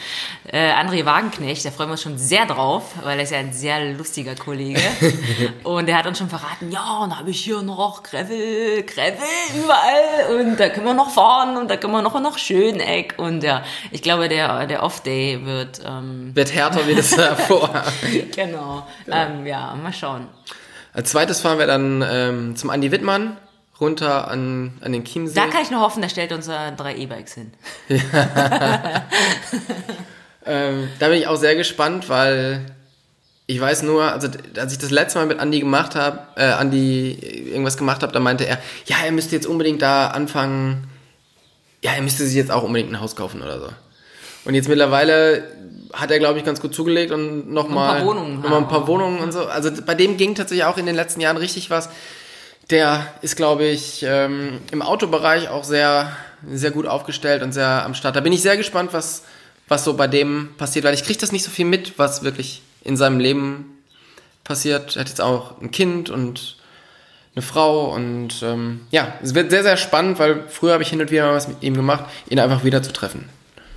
[0.52, 3.52] Äh, André Wagenknecht, da freuen wir uns schon sehr drauf, weil er ist ja ein
[3.52, 4.80] sehr lustiger Kollege.
[5.64, 9.18] und er hat uns schon verraten, ja, und habe ich hier noch Gravel, Gravel
[9.56, 9.79] überall
[10.30, 13.14] und da können wir noch fahren und da können wir noch nach Schöneck.
[13.18, 17.70] Und ja, ich glaube, der, der Off-Day wird, ähm, wird härter wie das davor.
[18.34, 20.28] genau, Ähm, ja, mal schauen.
[20.92, 23.36] Als zweites fahren wir dann ähm, zum Andi Wittmann
[23.80, 25.34] runter an, an den Chiemsee.
[25.34, 27.52] Da kann ich nur hoffen, da stellt uns äh, drei E-Bikes hin.
[30.46, 32.64] Ähm, da bin ich auch sehr gespannt, weil
[33.50, 37.18] ich weiß nur, also als ich das letzte Mal mit Andi gemacht habe, äh, Andi
[37.50, 40.86] irgendwas gemacht habe, da meinte er, ja, er müsste jetzt unbedingt da anfangen,
[41.82, 43.66] ja, er müsste sich jetzt auch unbedingt ein Haus kaufen oder so.
[44.44, 45.42] Und jetzt mittlerweile
[45.92, 48.68] hat er, glaube ich, ganz gut zugelegt und nochmal Ein paar Wohnungen noch mal ein
[48.68, 48.86] paar.
[48.86, 49.44] Wohnungen und so.
[49.46, 51.88] Also bei dem ging tatsächlich auch in den letzten Jahren richtig was.
[52.70, 56.12] Der ist, glaube ich, ähm, im Autobereich auch sehr,
[56.48, 58.14] sehr gut aufgestellt und sehr am Start.
[58.14, 59.24] Da bin ich sehr gespannt, was,
[59.66, 62.62] was so bei dem passiert, weil ich kriege das nicht so viel mit, was wirklich
[62.82, 63.78] in seinem Leben
[64.44, 64.96] passiert.
[64.96, 66.56] Er hat jetzt auch ein Kind und
[67.34, 71.00] eine Frau und ähm, ja, es wird sehr, sehr spannend, weil früher habe ich hin
[71.00, 73.28] und wieder mal was mit ihm gemacht, ihn einfach wieder zu treffen.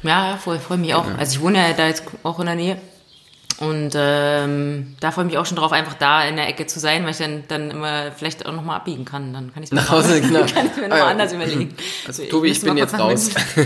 [0.02, 1.06] Ja, ja, freue mich auch.
[1.18, 2.78] Also ich wohne ja da jetzt auch in der Nähe.
[3.60, 6.80] Und ähm, da freue ich mich auch schon drauf, einfach da in der Ecke zu
[6.80, 9.32] sein, weil ich dann, dann immer vielleicht auch nochmal abbiegen kann.
[9.32, 10.39] Dann kann ich Nach Hause, genau.
[10.54, 11.08] kann ich mir Ah, nochmal ja.
[11.08, 11.74] anders überlegen.
[12.08, 13.30] Also, Tobi, ich müsste bin jetzt raus.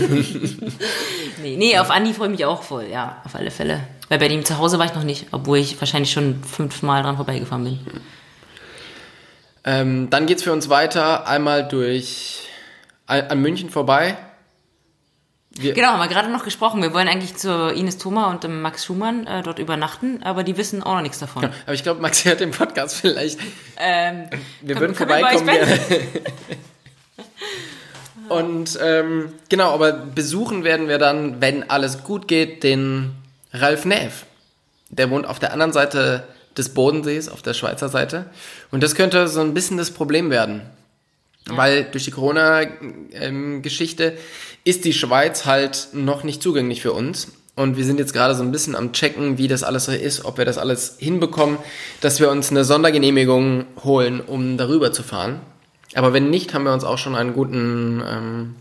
[1.42, 3.80] Nee, nee, auf Andi freue ich mich auch voll, ja, auf alle Fälle.
[4.08, 7.16] Weil bei ihm zu Hause war ich noch nicht, obwohl ich wahrscheinlich schon fünfmal dran
[7.16, 7.78] vorbeigefahren bin.
[9.64, 12.48] Ähm, dann geht's für uns weiter, einmal durch
[13.06, 14.16] an München vorbei.
[15.50, 16.80] Wir, Genau, haben wir gerade noch gesprochen.
[16.82, 20.56] Wir wollen eigentlich zu Ines Thoma und dem Max Schumann äh, dort übernachten, aber die
[20.56, 21.44] wissen auch noch nichts davon.
[21.64, 23.40] Aber ich glaube, Maxi hat den Podcast vielleicht.
[23.76, 24.28] Ähm,
[24.62, 25.46] Wir Können- würden wir vorbeikommen.
[25.46, 25.80] gerne.
[28.28, 33.12] Und ähm, genau, aber besuchen werden wir dann, wenn alles gut geht, den
[33.52, 34.26] Ralf Neff.
[34.90, 36.24] Der wohnt auf der anderen Seite
[36.56, 38.26] des Bodensees, auf der Schweizer Seite.
[38.70, 40.62] Und das könnte so ein bisschen das Problem werden.
[41.46, 44.18] Weil durch die Corona-Geschichte
[44.64, 47.28] ist die Schweiz halt noch nicht zugänglich für uns.
[47.54, 50.24] Und wir sind jetzt gerade so ein bisschen am Checken, wie das alles so ist,
[50.24, 51.58] ob wir das alles hinbekommen,
[52.00, 55.40] dass wir uns eine Sondergenehmigung holen, um darüber zu fahren.
[55.94, 58.54] Aber wenn nicht, haben wir uns auch schon einen guten, ähm,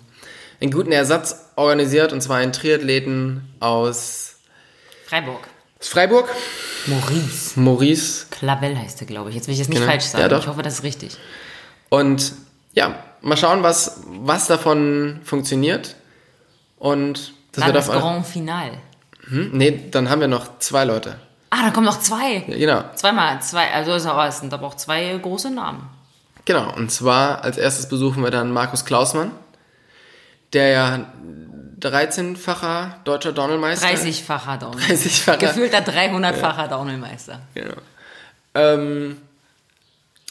[0.62, 4.37] einen guten Ersatz organisiert, und zwar einen Triathleten aus,
[5.08, 5.39] Freiburg.
[5.80, 6.28] aus Freiburg,
[6.88, 7.60] Maurice.
[7.60, 8.26] Maurice.
[8.30, 9.36] Clavel heißt er, glaube ich.
[9.36, 9.89] Jetzt will ich es nicht Genau.
[9.89, 10.30] falsch sagen.
[10.32, 11.17] Ja, ich hoffe, das ist richtig.
[11.89, 12.34] Und
[12.74, 15.96] ja, mal schauen, was, was davon funktioniert.
[16.78, 18.72] Und das Dann wird das auf Grand Final.
[19.30, 19.50] hm?
[19.54, 21.20] Nee, dann haben wir noch zwei Leute.
[21.50, 22.43] Ah, da kommen noch zwei.
[22.48, 22.84] Ja, genau.
[22.96, 25.88] Zweimal, zwei, also ist aber, es sind aber auch zwei große Namen.
[26.46, 26.74] Genau.
[26.76, 29.32] Und zwar als erstes besuchen wir dann Markus Klausmann,
[30.54, 31.06] der ja
[31.80, 34.96] 13-facher deutscher Downhillmeister 30-facher Downhill.
[34.96, 35.38] 30-facher.
[35.38, 37.42] Gefühlter 300-facher Downhillmeister.
[37.54, 37.76] Genau.
[38.56, 39.18] Ähm,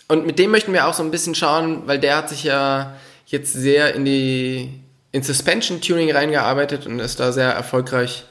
[0.08, 2.96] und mit dem möchten wir auch so ein bisschen schauen, weil der hat sich ja
[3.26, 4.80] jetzt sehr in die
[5.12, 8.24] in Suspension Tuning reingearbeitet und ist da sehr erfolgreich.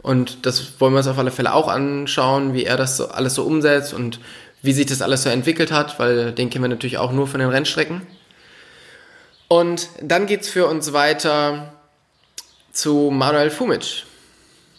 [0.00, 3.34] Und das wollen wir uns auf alle Fälle auch anschauen, wie er das so, alles
[3.34, 4.18] so umsetzt und
[4.62, 7.40] wie sich das alles so entwickelt hat, weil den kennen wir natürlich auch nur von
[7.40, 8.02] den Rennstrecken.
[9.48, 11.74] Und dann geht's für uns weiter
[12.72, 14.04] zu Manuel Fumic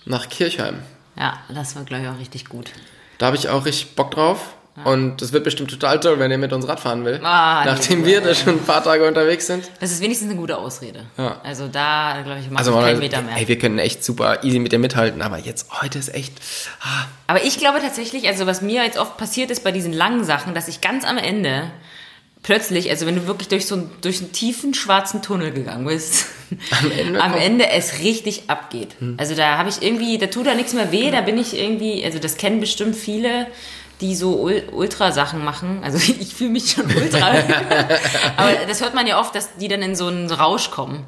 [0.06, 0.80] nach Kirchheim.
[1.16, 2.72] Ja, das war, glaube ich, auch richtig gut.
[3.20, 4.56] Da habe ich auch richtig Bock drauf.
[4.86, 7.20] Und das wird bestimmt total toll, wenn er mit uns Radfahren will.
[7.24, 8.08] Ah, Nachdem nee.
[8.08, 9.70] wir da schon ein paar Tage unterwegs sind.
[9.80, 11.06] Das ist wenigstens eine gute Ausrede.
[11.16, 11.40] Ja.
[11.44, 13.38] Also da, glaube ich, mache Also ich keinen Meter mehr.
[13.38, 16.34] ey, wir können echt super easy mit dir mithalten, aber jetzt heute ist echt.
[16.82, 20.24] Ah, Aber ich glaube tatsächlich, also was mir jetzt oft passiert ist bei diesen langen
[20.24, 21.70] Sachen, dass ich ganz am Ende
[22.44, 26.26] plötzlich, also wenn du wirklich durch so einen, durch einen tiefen schwarzen Tunnel gegangen bist,
[26.82, 28.90] Am Ende am Ende es richtig abgeht.
[29.18, 32.04] Also da habe ich irgendwie, da tut da nichts mehr weh, da bin ich irgendwie,
[32.06, 33.48] also das kennen bestimmt viele,
[34.02, 35.80] die so Ul- Ultrasachen machen.
[35.84, 37.30] Also ich fühle mich schon ultra.
[38.38, 41.06] Aber das hört man ja oft, dass die dann in so einen Rausch kommen.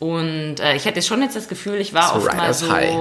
[0.00, 2.92] Und äh, ich hatte schon jetzt das Gefühl, ich war So oft mal so, High.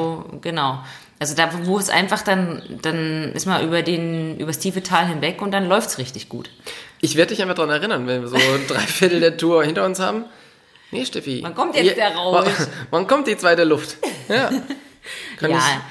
[0.41, 0.79] genau.
[1.19, 5.41] Also da, wo es einfach dann, dann ist man über den, übers tiefe Tal hinweg
[5.41, 6.49] und dann läuft's richtig gut.
[7.03, 8.37] Ich werde dich einfach daran erinnern, wenn wir so
[8.67, 10.23] drei Viertel der Tour hinter uns haben.
[10.89, 11.41] Nee, Steffi.
[11.43, 12.47] Wann kommt jetzt der Rausch?
[12.91, 13.97] Wann, kommt die zweite Luft?
[14.29, 14.49] Ja.
[15.41, 15.81] Ja,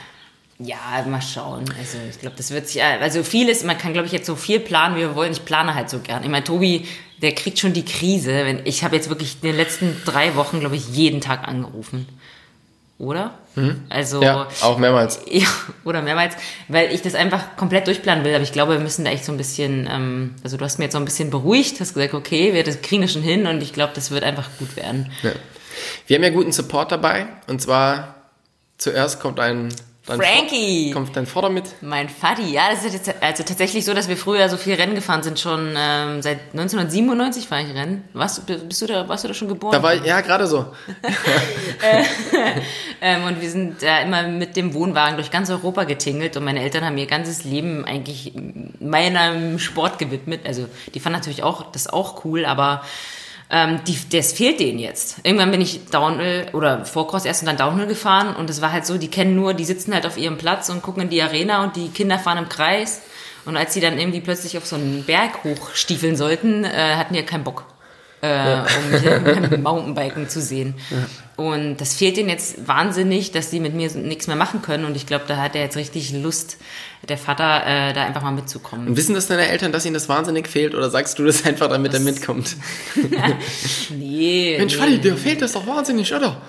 [0.59, 1.65] ja, mal schauen.
[1.79, 4.59] Also ich glaube, das wird sich, also vieles, man kann glaube ich jetzt so viel
[4.59, 5.33] planen, wie wir wollen.
[5.33, 6.23] Ich plane halt so gern.
[6.23, 6.87] Ich meine, Tobi,
[7.21, 8.33] der kriegt schon die Krise.
[8.33, 12.07] Wenn, ich habe jetzt wirklich in den letzten drei Wochen, glaube ich, jeden Tag angerufen.
[13.03, 13.35] Oder?
[13.89, 14.23] Also, Mhm.
[14.23, 15.19] ja, auch mehrmals.
[15.31, 15.49] Ja,
[15.85, 16.37] oder mehrmals,
[16.69, 18.33] weil ich das einfach komplett durchplanen will.
[18.33, 20.85] Aber ich glaube, wir müssen da echt so ein bisschen, ähm, also du hast mir
[20.85, 23.61] jetzt so ein bisschen beruhigt, hast gesagt, okay, wir das kriegen das schon hin und
[23.61, 25.11] ich glaube, das wird einfach gut werden.
[25.25, 25.33] Ja.
[26.07, 27.27] Wir haben ja guten Support dabei.
[27.49, 28.15] Und zwar
[28.79, 29.71] zuerst kommt ein
[30.05, 30.89] Dein Frankie!
[30.89, 31.65] Vater- Kommt dein Vater mit?
[31.81, 34.97] Mein Vati, ja, das ist jetzt also tatsächlich so, dass wir früher so viel Rennen
[34.97, 35.39] gefahren sind.
[35.39, 38.03] Schon ähm, seit 1997 fahre ich Rennen.
[38.13, 39.73] Was, bist du da, warst du da schon geboren?
[39.73, 40.67] Da war ich, ja, gerade so.
[43.05, 46.61] Ähm, und wir sind da immer mit dem Wohnwagen durch ganz Europa getingelt und meine
[46.63, 48.33] Eltern haben ihr ganzes Leben eigentlich
[48.79, 50.43] meinem Sport gewidmet.
[50.47, 52.85] Also die fanden natürlich auch das auch cool, aber
[53.53, 55.19] ähm, die, das fehlt denen jetzt.
[55.23, 58.87] Irgendwann bin ich Downhill oder Vorcross erst und dann Downhill gefahren und es war halt
[58.87, 61.63] so, die kennen nur, die sitzen halt auf ihrem Platz und gucken in die Arena
[61.63, 63.03] und die Kinder fahren im Kreis.
[63.45, 67.21] Und als sie dann irgendwie plötzlich auf so einen Berg hochstiefeln sollten, äh, hatten die
[67.21, 67.65] ja keinen Bock
[68.23, 70.75] äh, um mich beim Mountainbiken zu sehen.
[71.37, 74.85] Und das fehlt denen jetzt wahnsinnig, dass die mit mir nichts mehr machen können.
[74.85, 76.57] Und ich glaube, da hat er jetzt richtig Lust,
[77.09, 78.87] der Vater, äh, da einfach mal mitzukommen.
[78.87, 80.77] Und wissen das deine Eltern, dass ihnen das wahnsinnig fehlt?
[80.77, 82.57] Oder sagst du das einfach, damit er mitkommt?
[83.91, 86.41] Nee, Mensch, nee, Vati, dir fehlt das doch wahnsinnig, oder?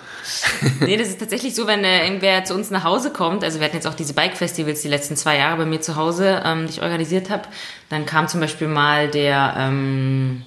[0.80, 3.66] nee, das ist tatsächlich so, wenn äh, irgendwer zu uns nach Hause kommt, also wir
[3.66, 6.74] hatten jetzt auch diese Bike-Festivals die letzten zwei Jahre bei mir zu Hause, ähm, die
[6.74, 7.44] ich organisiert habe,
[7.90, 10.44] dann kam zum Beispiel mal der, ähm,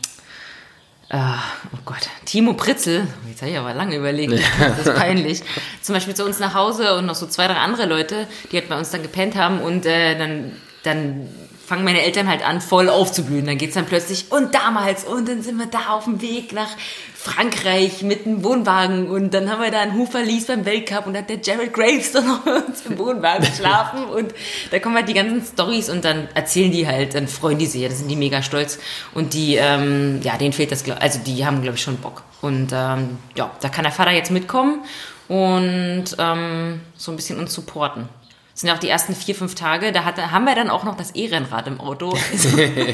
[1.08, 5.42] äh, oh Gott, Timo Pritzel, jetzt habe ich aber lange überlegt, das ist peinlich,
[5.80, 8.68] zum Beispiel zu uns nach Hause und noch so zwei, drei andere Leute, die halt
[8.68, 11.28] bei uns dann gepennt haben und äh, dann, dann
[11.66, 13.44] fangen meine Eltern halt an, voll aufzublühen.
[13.44, 16.68] Dann geht's dann plötzlich, und damals, und dann sind wir da auf dem Weg nach
[17.14, 19.10] Frankreich mit einem Wohnwagen.
[19.10, 22.28] Und dann haben wir da einen Huferlies beim Weltcup und hat der Jared Graves dann
[22.28, 24.04] noch bei uns im Wohnwagen geschlafen.
[24.04, 24.32] Und
[24.70, 27.82] da kommen halt die ganzen Stories und dann erzählen die halt, dann freuen die sich,
[27.82, 28.78] ja, da sind die mega stolz.
[29.12, 32.22] Und die, ähm, ja, denen fehlt das, also die haben, glaube ich, schon Bock.
[32.42, 34.84] Und ähm, ja, da kann der Vater jetzt mitkommen
[35.26, 38.08] und ähm, so ein bisschen uns supporten.
[38.56, 39.92] Das sind ja auch die ersten vier, fünf Tage.
[39.92, 42.16] Da hatte, haben wir dann auch noch das E-Rennrad im Auto.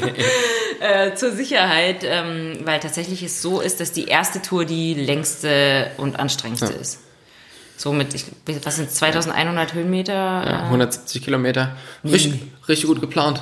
[0.81, 5.91] äh, zur Sicherheit, ähm, weil tatsächlich es so ist, dass die erste Tour die längste
[5.95, 6.99] und anstrengendste ist.
[7.77, 8.25] So mit, ich,
[8.65, 10.13] was sind 2100 Höhenmeter?
[10.13, 11.77] Ja, 170 Kilometer.
[12.03, 13.41] Richtig, richtig gut geplant.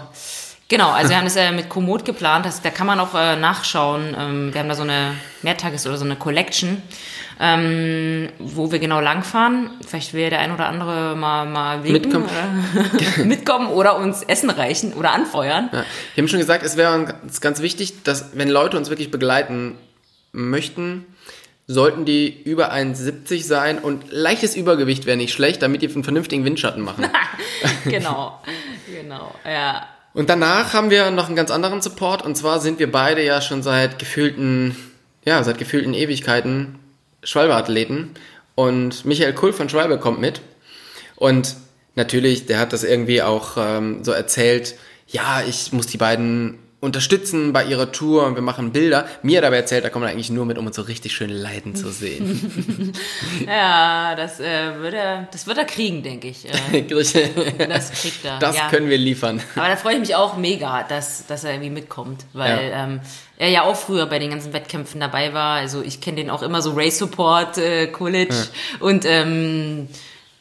[0.72, 3.36] Genau, also wir haben das äh, mit Komoot geplant, das, da kann man auch äh,
[3.36, 4.16] nachschauen.
[4.18, 6.82] Ähm, wir haben da so eine Mehrtages- oder so eine Collection,
[7.42, 9.72] ähm, wo wir genau langfahren.
[9.86, 12.30] Vielleicht will der ein oder andere mal, mal winken, Mitkommen.
[12.94, 15.70] Oder mitkommen oder uns Essen reichen oder anfeuern.
[15.74, 15.84] Ja.
[16.16, 19.76] Wir haben schon gesagt, es wäre uns ganz wichtig, dass wenn Leute uns wirklich begleiten
[20.32, 21.06] möchten,
[21.68, 26.46] sollten die über 1,70 sein und leichtes Übergewicht wäre nicht schlecht, damit die einen vernünftigen
[26.46, 27.10] Windschatten machen.
[27.84, 28.40] genau,
[28.88, 29.86] genau, ja.
[30.14, 32.24] Und danach haben wir noch einen ganz anderen Support.
[32.24, 34.76] Und zwar sind wir beide ja schon seit gefühlten,
[35.24, 36.80] ja, seit gefühlten Ewigkeiten
[37.24, 38.12] Schwalbe-Athleten.
[38.56, 40.42] Und Michael Kull von Schwalbe kommt mit.
[41.16, 41.56] Und
[41.96, 44.76] natürlich, der hat das irgendwie auch ähm, so erzählt,
[45.08, 49.08] ja, ich muss die beiden unterstützen bei ihrer Tour und wir machen Bilder.
[49.22, 51.76] Mir aber erzählt, da kommt er eigentlich nur mit, um uns so richtig schön leiden
[51.76, 52.92] zu sehen.
[53.46, 56.46] Ja, das, äh, wird er, das wird er kriegen, denke ich.
[56.46, 56.82] Äh,
[57.68, 58.40] das kriegt er.
[58.40, 58.68] Das ja.
[58.70, 59.42] können wir liefern.
[59.56, 62.84] Aber da freue ich mich auch mega, dass, dass er irgendwie mitkommt, weil Ja.
[62.84, 63.02] ähm,
[63.38, 65.58] er ja auch früher bei den ganzen Wettkämpfen dabei war.
[65.58, 68.36] Also ich kenne den auch immer so Race Support, äh, College
[68.80, 69.88] und ähm,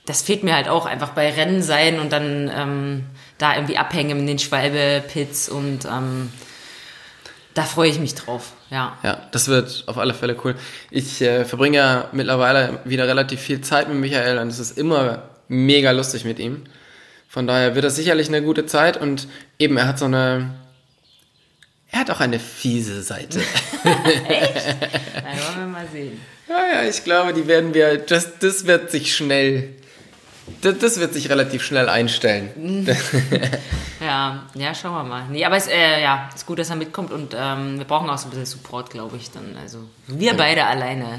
[0.07, 3.05] das fehlt mir halt auch einfach bei Rennen sein und dann ähm,
[3.41, 6.31] da irgendwie abhängen in den Schwalbe-Pits und ähm,
[7.55, 8.97] da freue ich mich drauf, ja.
[9.03, 10.55] Ja, das wird auf alle Fälle cool.
[10.91, 15.25] Ich äh, verbringe ja mittlerweile wieder relativ viel Zeit mit Michael und es ist immer
[15.49, 16.65] mega lustig mit ihm.
[17.29, 19.27] Von daher wird das sicherlich eine gute Zeit und
[19.59, 20.55] eben, er hat so eine.
[21.93, 23.41] Er hat auch eine fiese Seite.
[23.85, 26.21] Na, wollen wir mal sehen.
[26.49, 27.99] ja, ja, ich glaube, die werden wir.
[27.99, 29.75] Das, das wird sich schnell.
[30.63, 32.87] Das, das wird sich relativ schnell einstellen.
[34.01, 35.25] Ja, ja, schauen wir mal.
[35.29, 38.17] Nee, aber es äh, ja, ist gut, dass er mitkommt und ähm, wir brauchen auch
[38.17, 39.57] so ein bisschen Support, glaube ich, dann.
[39.61, 41.19] Also wir beide alleine.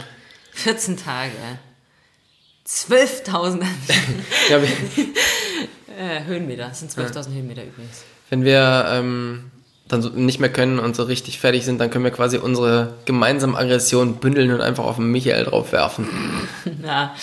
[0.54, 1.32] 14 Tage.
[2.68, 3.64] 12.000
[4.50, 6.70] Ja, äh, Höhenmeter.
[6.70, 8.04] Das sind 12.000 Höhenmeter übrigens.
[8.30, 9.51] Wenn wir ähm,
[9.92, 12.94] dann so nicht mehr können und so richtig fertig sind, dann können wir quasi unsere
[13.06, 16.08] gemeinsame Aggression bündeln und einfach auf den Michael drauf werfen.
[16.82, 17.14] Na,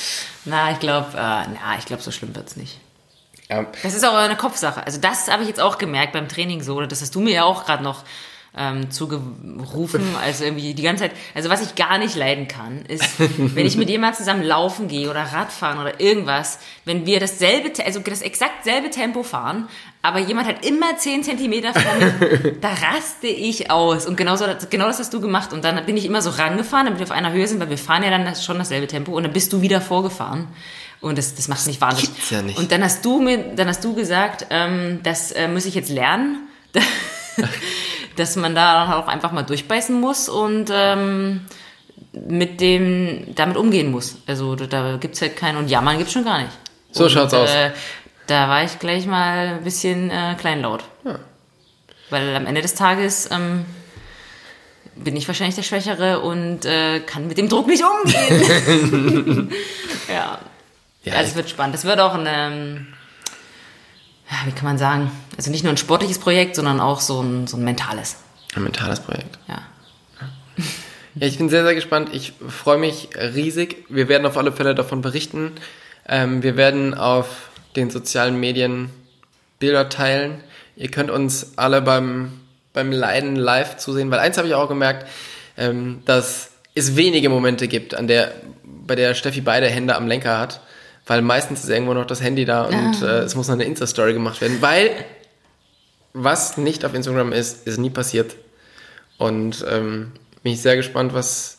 [0.44, 2.78] na ich glaube, äh, na, ich glaube, so schlimm wird's nicht.
[3.48, 3.66] Ja.
[3.82, 4.84] Das ist auch eine Kopfsache.
[4.84, 6.80] Also das habe ich jetzt auch gemerkt beim Training so.
[6.82, 8.04] Das hast du mir ja auch gerade noch
[8.58, 10.02] ähm, zugerufen.
[10.18, 11.12] Also irgendwie die ganze Zeit.
[11.34, 15.08] Also was ich gar nicht leiden kann, ist, wenn ich mit jemandem zusammen laufen gehe
[15.08, 19.68] oder Radfahren oder irgendwas, wenn wir dasselbe, also das exakt selbe Tempo fahren,
[20.02, 24.06] aber jemand hat immer 10 Zentimeter vor mir, da raste ich aus.
[24.06, 25.52] Und genau, so, genau das hast du gemacht.
[25.52, 27.78] Und dann bin ich immer so rangefahren, damit wir auf einer Höhe sind, weil wir
[27.78, 29.12] fahren ja dann schon dasselbe Tempo.
[29.12, 30.48] Und dann bist du wieder vorgefahren.
[31.00, 32.14] Und das, das macht mich wahnsinnig.
[32.14, 32.58] gibt's ja nicht.
[32.58, 35.90] Und dann hast du mir, dann hast du gesagt, ähm, das äh, muss ich jetzt
[35.90, 36.48] lernen,
[38.18, 41.42] dass man da dann auch einfach mal durchbeißen muss und ähm,
[42.12, 44.16] mit dem damit umgehen muss.
[44.26, 46.52] Also da- da gibt's halt keinen und jammern gibt's schon gar nicht.
[46.92, 47.50] So schaut's aus.
[47.50, 47.70] Äh,
[48.26, 50.84] da war ich gleich mal ein bisschen äh, kleinlaut.
[51.04, 51.18] Ja.
[52.10, 53.64] Weil am Ende des Tages ähm,
[54.96, 59.52] bin ich wahrscheinlich der Schwächere und äh, kann mit dem Druck nicht umgehen.
[60.08, 60.38] ja.
[61.04, 61.74] Ja, also es wird spannend.
[61.76, 62.86] Es wird auch ein, ähm,
[64.30, 67.46] ja, wie kann man sagen, also nicht nur ein sportliches Projekt, sondern auch so ein,
[67.46, 68.16] so ein mentales.
[68.54, 69.38] Ein mentales Projekt.
[69.48, 69.62] Ja.
[71.14, 72.10] Ja, ich bin sehr, sehr gespannt.
[72.12, 73.84] Ich freue mich riesig.
[73.88, 75.52] Wir werden auf alle Fälle davon berichten.
[76.06, 78.90] Ähm, wir werden auf den sozialen Medien
[79.58, 80.40] Bilder teilen.
[80.76, 82.40] Ihr könnt uns alle beim,
[82.72, 85.08] beim Leiden live zusehen, weil eins habe ich auch gemerkt,
[85.56, 90.38] ähm, dass es wenige Momente gibt, an der, bei der Steffi beide Hände am Lenker
[90.38, 90.60] hat,
[91.08, 94.12] weil meistens ist irgendwo noch das Handy da und äh, es muss noch eine Insta-Story
[94.12, 94.90] gemacht werden, weil
[96.12, 98.36] was nicht auf Instagram ist, ist nie passiert.
[99.16, 101.58] Und ähm, bin ich sehr gespannt, was,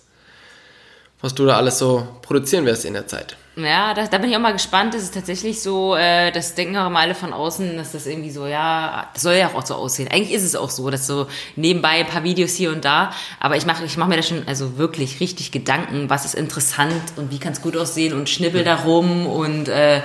[1.21, 3.35] was du da alles so produzieren wirst in der Zeit.
[3.63, 4.93] Ja, da, da bin ich auch mal gespannt.
[4.93, 8.31] Das ist tatsächlich so, äh, das denken auch immer alle von außen, dass das irgendwie
[8.31, 10.09] so, ja, das soll ja auch so aussehen.
[10.11, 13.57] Eigentlich ist es auch so, dass so nebenbei ein paar Videos hier und da, aber
[13.57, 17.31] ich mache ich mach mir da schon also wirklich richtig Gedanken, was ist interessant und
[17.31, 20.01] wie kann es gut aussehen und schnibbel da rum und äh,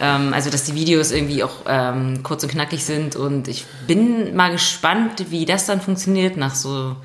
[0.00, 4.34] ähm, also dass die Videos irgendwie auch ähm, kurz und knackig sind und ich bin
[4.34, 6.96] mal gespannt, wie das dann funktioniert nach so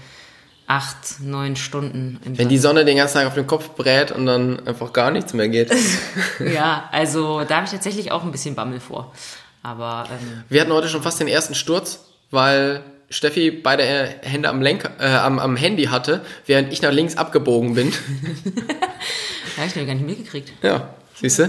[0.68, 2.20] acht, neun Stunden.
[2.26, 5.12] Im Wenn die Sonne den ganzen Tag auf den Kopf brät und dann einfach gar
[5.12, 5.74] nichts mehr geht.
[6.54, 9.14] ja, also da habe ich tatsächlich auch ein bisschen Bammel vor.
[9.64, 12.02] Aber ähm, Wir hatten heute schon fast den ersten Sturz,
[12.32, 17.16] weil Steffi beide Hände am, Lenk, äh, am, am Handy hatte, während ich nach links
[17.16, 17.92] abgebogen bin.
[18.44, 20.52] da habe ich mir gar nicht mitgekriegt.
[20.62, 21.44] Ja, siehst du?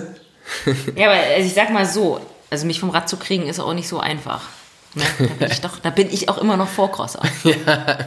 [0.94, 3.74] Ja, aber also ich sag mal so, also mich vom Rad zu kriegen ist auch
[3.74, 4.42] nicht so einfach.
[4.94, 5.02] Ne?
[5.18, 7.22] Da, bin ich doch, da bin ich auch immer noch Vorcrosser.
[7.42, 7.98] Ja.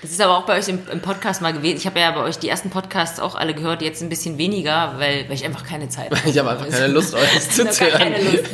[0.00, 1.76] Das ist aber auch bei euch im, im Podcast mal gewesen.
[1.76, 4.94] Ich habe ja bei euch die ersten Podcasts auch alle gehört, jetzt ein bisschen weniger,
[4.98, 6.28] weil, weil ich einfach keine Zeit habe.
[6.28, 7.98] Ich habe einfach keine Lust, euch zuzuhören.
[7.98, 8.44] keine Lust.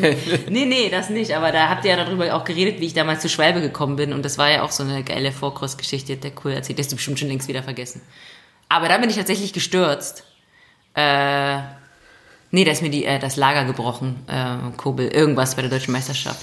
[0.48, 1.36] Nee, nee, das nicht.
[1.36, 4.12] Aber da habt ihr ja darüber auch geredet, wie ich damals zu Schwalbe gekommen bin.
[4.12, 6.78] Und das war ja auch so eine geile Vorcross-Geschichte, der cool erzählt.
[6.78, 8.00] Das hast du bestimmt schon längst wieder vergessen.
[8.68, 10.24] Aber da bin ich tatsächlich gestürzt.
[10.94, 11.58] Äh,
[12.50, 15.92] nee, da ist mir die, äh, das Lager gebrochen, äh, Kobel, irgendwas bei der Deutschen
[15.92, 16.40] Meisterschaft.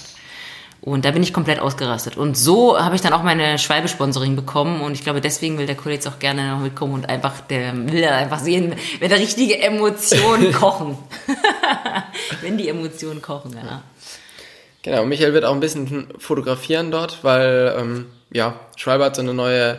[0.84, 2.17] Und da bin ich komplett ausgerastet.
[2.17, 4.82] Und so habe ich dann auch meine Schwalbe-Sponsoring bekommen.
[4.82, 7.76] Und ich glaube, deswegen will der Kollege jetzt auch gerne noch mitkommen und einfach, der
[7.76, 10.98] will einfach sehen, wenn da richtige Emotionen kochen.
[12.41, 13.84] wenn die Emotionen kochen, ja.
[14.82, 19.36] Genau, Michael wird auch ein bisschen fotografieren dort, weil, ähm, ja, Schwalbe hat so eine
[19.36, 19.78] neue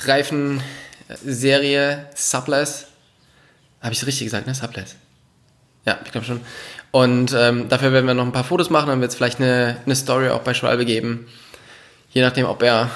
[0.00, 2.88] Reifenserie, Subless.
[3.80, 4.56] Habe ich es richtig gesagt, ne?
[4.56, 4.96] Subless.
[5.86, 6.40] Ja, ich glaube schon.
[6.90, 9.78] Und ähm, dafür werden wir noch ein paar Fotos machen, dann wird es vielleicht eine,
[9.84, 11.26] eine Story auch bei Schwalbe geben.
[12.10, 12.90] Je nachdem, ob er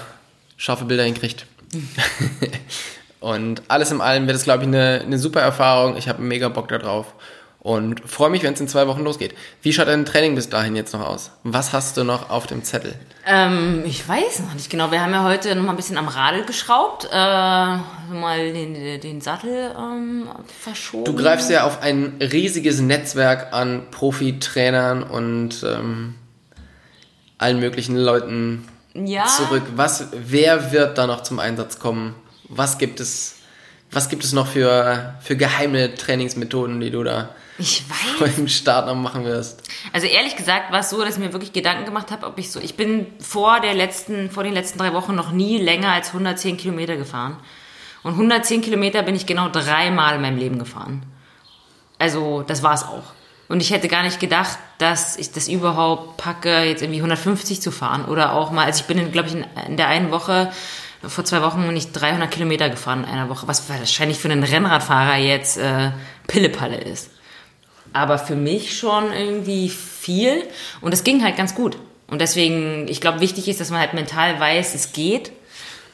[0.57, 1.47] scharfe Bilder hinkriegt.
[3.21, 5.97] und alles in allem wird es, glaube ich, eine, eine super Erfahrung.
[5.97, 7.15] Ich habe mega Bock darauf
[7.61, 9.35] und freue mich, wenn es in zwei Wochen losgeht.
[9.61, 11.31] Wie schaut dein Training bis dahin jetzt noch aus?
[11.45, 12.95] Was hast du noch auf dem Zettel?
[13.27, 14.91] Ähm, ich weiß noch nicht genau.
[14.91, 19.21] Wir haben ja heute noch mal ein bisschen am Radl geschraubt, äh, mal den, den
[19.21, 21.05] Sattel ähm, verschoben.
[21.05, 26.15] Du greifst ja auf ein riesiges Netzwerk an Profitrainern und ähm,
[27.37, 29.27] allen möglichen Leuten ja.
[29.27, 29.65] zurück.
[29.77, 32.15] Was, wer wird da noch zum Einsatz kommen?
[32.49, 33.37] Was gibt es?
[33.93, 38.19] Was gibt es noch für, für geheime Trainingsmethoden, die du da ich weiß.
[38.19, 39.63] vor dem Start noch machen wirst?
[39.93, 42.51] Also ehrlich gesagt war es so, dass ich mir wirklich Gedanken gemacht habe, ob ich
[42.51, 46.09] so, ich bin vor der letzten, vor den letzten drei Wochen noch nie länger als
[46.09, 47.37] 110 Kilometer gefahren.
[48.03, 51.03] Und 110 Kilometer bin ich genau dreimal in meinem Leben gefahren.
[51.99, 53.13] Also das war es auch.
[53.49, 57.71] Und ich hätte gar nicht gedacht, dass ich das überhaupt packe, jetzt irgendwie 150 zu
[57.71, 58.07] fahren.
[58.07, 60.51] Oder auch mal, also ich bin, glaube ich, in, in der einen Woche
[61.07, 64.43] vor zwei Wochen bin ich 300 Kilometer gefahren in einer Woche, was wahrscheinlich für einen
[64.43, 65.93] Rennradfahrer jetzt äh,
[66.27, 67.11] Pillepalle ist.
[67.93, 70.45] Aber für mich schon irgendwie viel
[70.81, 71.77] und es ging halt ganz gut.
[72.09, 75.33] Und deswegen, ich glaube, wichtig ist, dass man halt mental weiß, es geht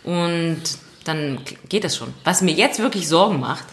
[0.04, 0.62] und
[1.04, 2.12] dann geht das schon.
[2.24, 3.64] Was mir jetzt wirklich Sorgen macht,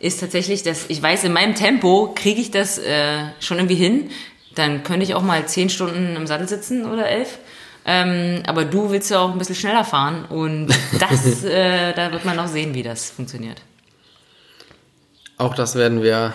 [0.00, 4.10] ist tatsächlich, dass ich weiß, in meinem Tempo kriege ich das äh, schon irgendwie hin.
[4.54, 7.38] Dann könnte ich auch mal zehn Stunden im Sattel sitzen oder elf.
[7.84, 10.68] Ähm, aber du willst ja auch ein bisschen schneller fahren und
[10.98, 13.62] das, äh, da wird man noch sehen, wie das funktioniert.
[15.38, 16.34] Auch das werden wir,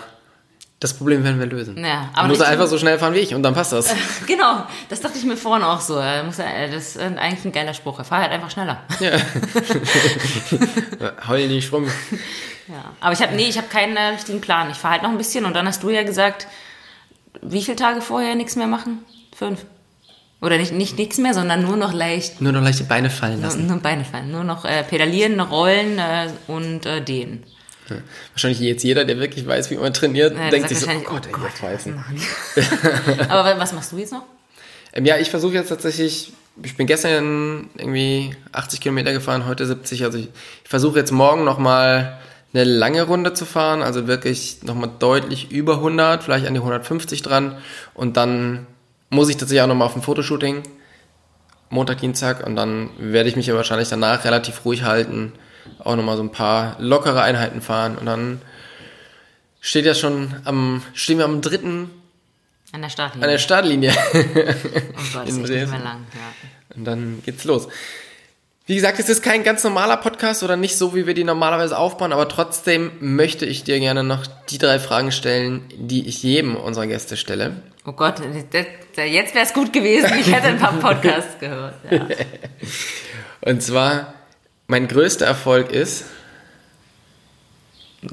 [0.84, 1.78] das Problem werden wir lösen.
[1.78, 3.94] Ja, aber du musst einfach so schnell fahren wie ich und dann passt das.
[4.28, 5.96] genau, das dachte ich mir vorhin auch so.
[5.96, 8.00] Das ist eigentlich ein geiler Spruch.
[8.00, 8.82] Er fahrt halt einfach schneller.
[9.00, 9.12] Ja.
[11.28, 11.88] Heul nicht rum.
[12.68, 14.70] Ja, aber ich habe nee, ich habe keinen äh, richtigen Plan.
[14.70, 16.48] Ich fahre halt noch ein bisschen und dann hast du ja gesagt,
[17.42, 19.00] wie viele Tage vorher nichts mehr machen?
[19.36, 19.66] Fünf.
[20.42, 22.42] Oder nicht, nicht nichts mehr, sondern nur noch leicht.
[22.42, 23.66] Nur noch leicht die Beine fallen lassen.
[23.66, 24.32] Nur, nur Beine fallen.
[24.32, 27.46] Nur noch äh, pedalieren, rollen äh, und äh, dehnen.
[28.34, 31.28] Wahrscheinlich jetzt jeder, der wirklich weiß, wie man trainiert, Ja, denkt sich so, oh Gott,
[31.28, 32.62] ey, oh machen die?
[33.30, 34.24] Aber was machst du jetzt noch?
[34.94, 40.04] Ähm, ja, ich versuche jetzt tatsächlich, ich bin gestern irgendwie 80 Kilometer gefahren, heute 70,
[40.04, 40.30] also ich,
[40.64, 42.20] ich versuche jetzt morgen nochmal
[42.54, 47.24] eine lange Runde zu fahren, also wirklich nochmal deutlich über 100, vielleicht an die 150
[47.24, 47.58] dran.
[47.96, 48.68] Und dann
[49.10, 50.62] muss ich tatsächlich auch nochmal auf ein Fotoshooting,
[51.70, 52.46] Montag, Dienstag.
[52.46, 55.34] Und dann werde ich mich ja wahrscheinlich danach relativ ruhig halten,
[55.80, 58.42] auch nochmal so ein paar lockere Einheiten fahren und dann
[59.62, 61.90] steht ja schon am, stehen wir am dritten
[62.72, 63.24] An der Startlinie.
[63.26, 63.94] an der Startlinie.
[63.94, 66.06] oh Gott, ist nicht mehr lang.
[66.14, 66.76] Ja.
[66.76, 67.68] Und dann geht's los.
[68.66, 71.78] Wie gesagt, es ist kein ganz normaler Podcast oder nicht so, wie wir die normalerweise
[71.78, 76.56] aufbauen, aber trotzdem möchte ich dir gerne noch die drei Fragen stellen, die ich jedem
[76.56, 77.58] unserer Gäste stelle.
[77.86, 80.14] Oh Gott, jetzt wäre es gut gewesen.
[80.18, 81.76] Ich hätte ein paar Podcasts gehört.
[81.92, 82.08] Ja.
[83.42, 84.14] Und zwar,
[84.68, 86.06] mein größter Erfolg ist,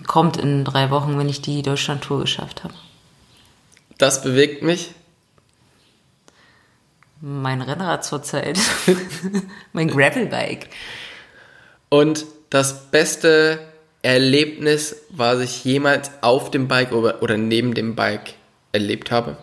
[0.06, 2.74] Kommt in drei Wochen, wenn ich die Deutschland-Tour geschafft habe.
[3.98, 4.94] das bewegt mich.
[7.20, 8.58] Mein Rennrad zurzeit.
[9.72, 10.68] mein Gravelbike.
[11.90, 13.58] Und das beste
[14.02, 18.34] Erlebnis, was ich jemals auf dem Bike oder, neben dem Bike
[18.72, 19.36] erlebt habe.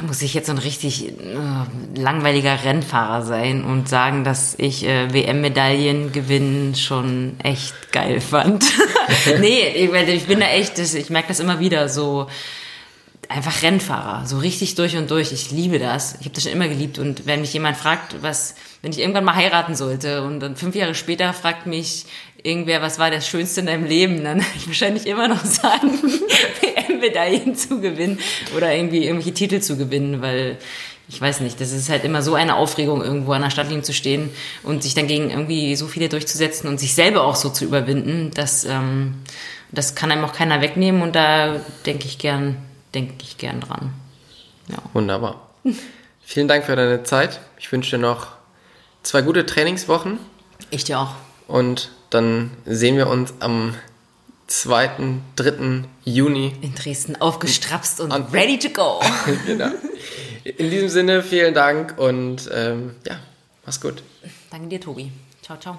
[0.00, 1.12] Da muss ich jetzt so ein richtig äh,
[1.94, 8.64] langweiliger Rennfahrer sein und sagen, dass ich äh, WM-Medaillen gewinnen schon echt geil fand.
[9.40, 12.28] nee, ich, ich bin da echt, ich merke das immer wieder so.
[13.30, 15.30] Einfach Rennfahrer, so richtig durch und durch.
[15.30, 16.14] Ich liebe das.
[16.14, 16.98] Ich habe das schon immer geliebt.
[16.98, 20.74] Und wenn mich jemand fragt, was, wenn ich irgendwann mal heiraten sollte und dann fünf
[20.74, 22.06] Jahre später fragt mich
[22.42, 25.92] irgendwer, was war das Schönste in deinem Leben, dann werde ich wahrscheinlich immer noch sagen,
[26.60, 28.18] WM-Medaillen zu gewinnen
[28.56, 30.58] oder irgendwie irgendwelche Titel zu gewinnen, weil
[31.08, 33.92] ich weiß nicht, das ist halt immer so eine Aufregung, irgendwo an der Startlinie zu
[33.92, 34.30] stehen
[34.64, 38.32] und sich dann gegen irgendwie so viele durchzusetzen und sich selber auch so zu überwinden,
[38.34, 39.14] dass ähm,
[39.70, 42.56] das kann einem auch keiner wegnehmen und da denke ich gern,
[42.94, 43.92] denke ich gern dran.
[44.68, 44.78] Ja.
[44.92, 45.48] Wunderbar.
[46.22, 47.40] Vielen Dank für deine Zeit.
[47.58, 48.28] Ich wünsche dir noch
[49.02, 50.18] zwei gute Trainingswochen
[50.70, 51.14] Ich dir auch.
[51.48, 53.74] und dann sehen wir uns am
[54.48, 54.90] 2.,
[55.36, 55.84] 3.
[56.04, 56.54] Juni.
[56.60, 59.00] In Dresden aufgestrapst und, Und- ready to go.
[59.46, 59.70] genau.
[60.44, 63.18] In diesem Sinne, vielen Dank und ähm, ja,
[63.64, 64.02] mach's gut.
[64.50, 65.12] Danke dir, Tobi.
[65.42, 65.78] Ciao, ciao.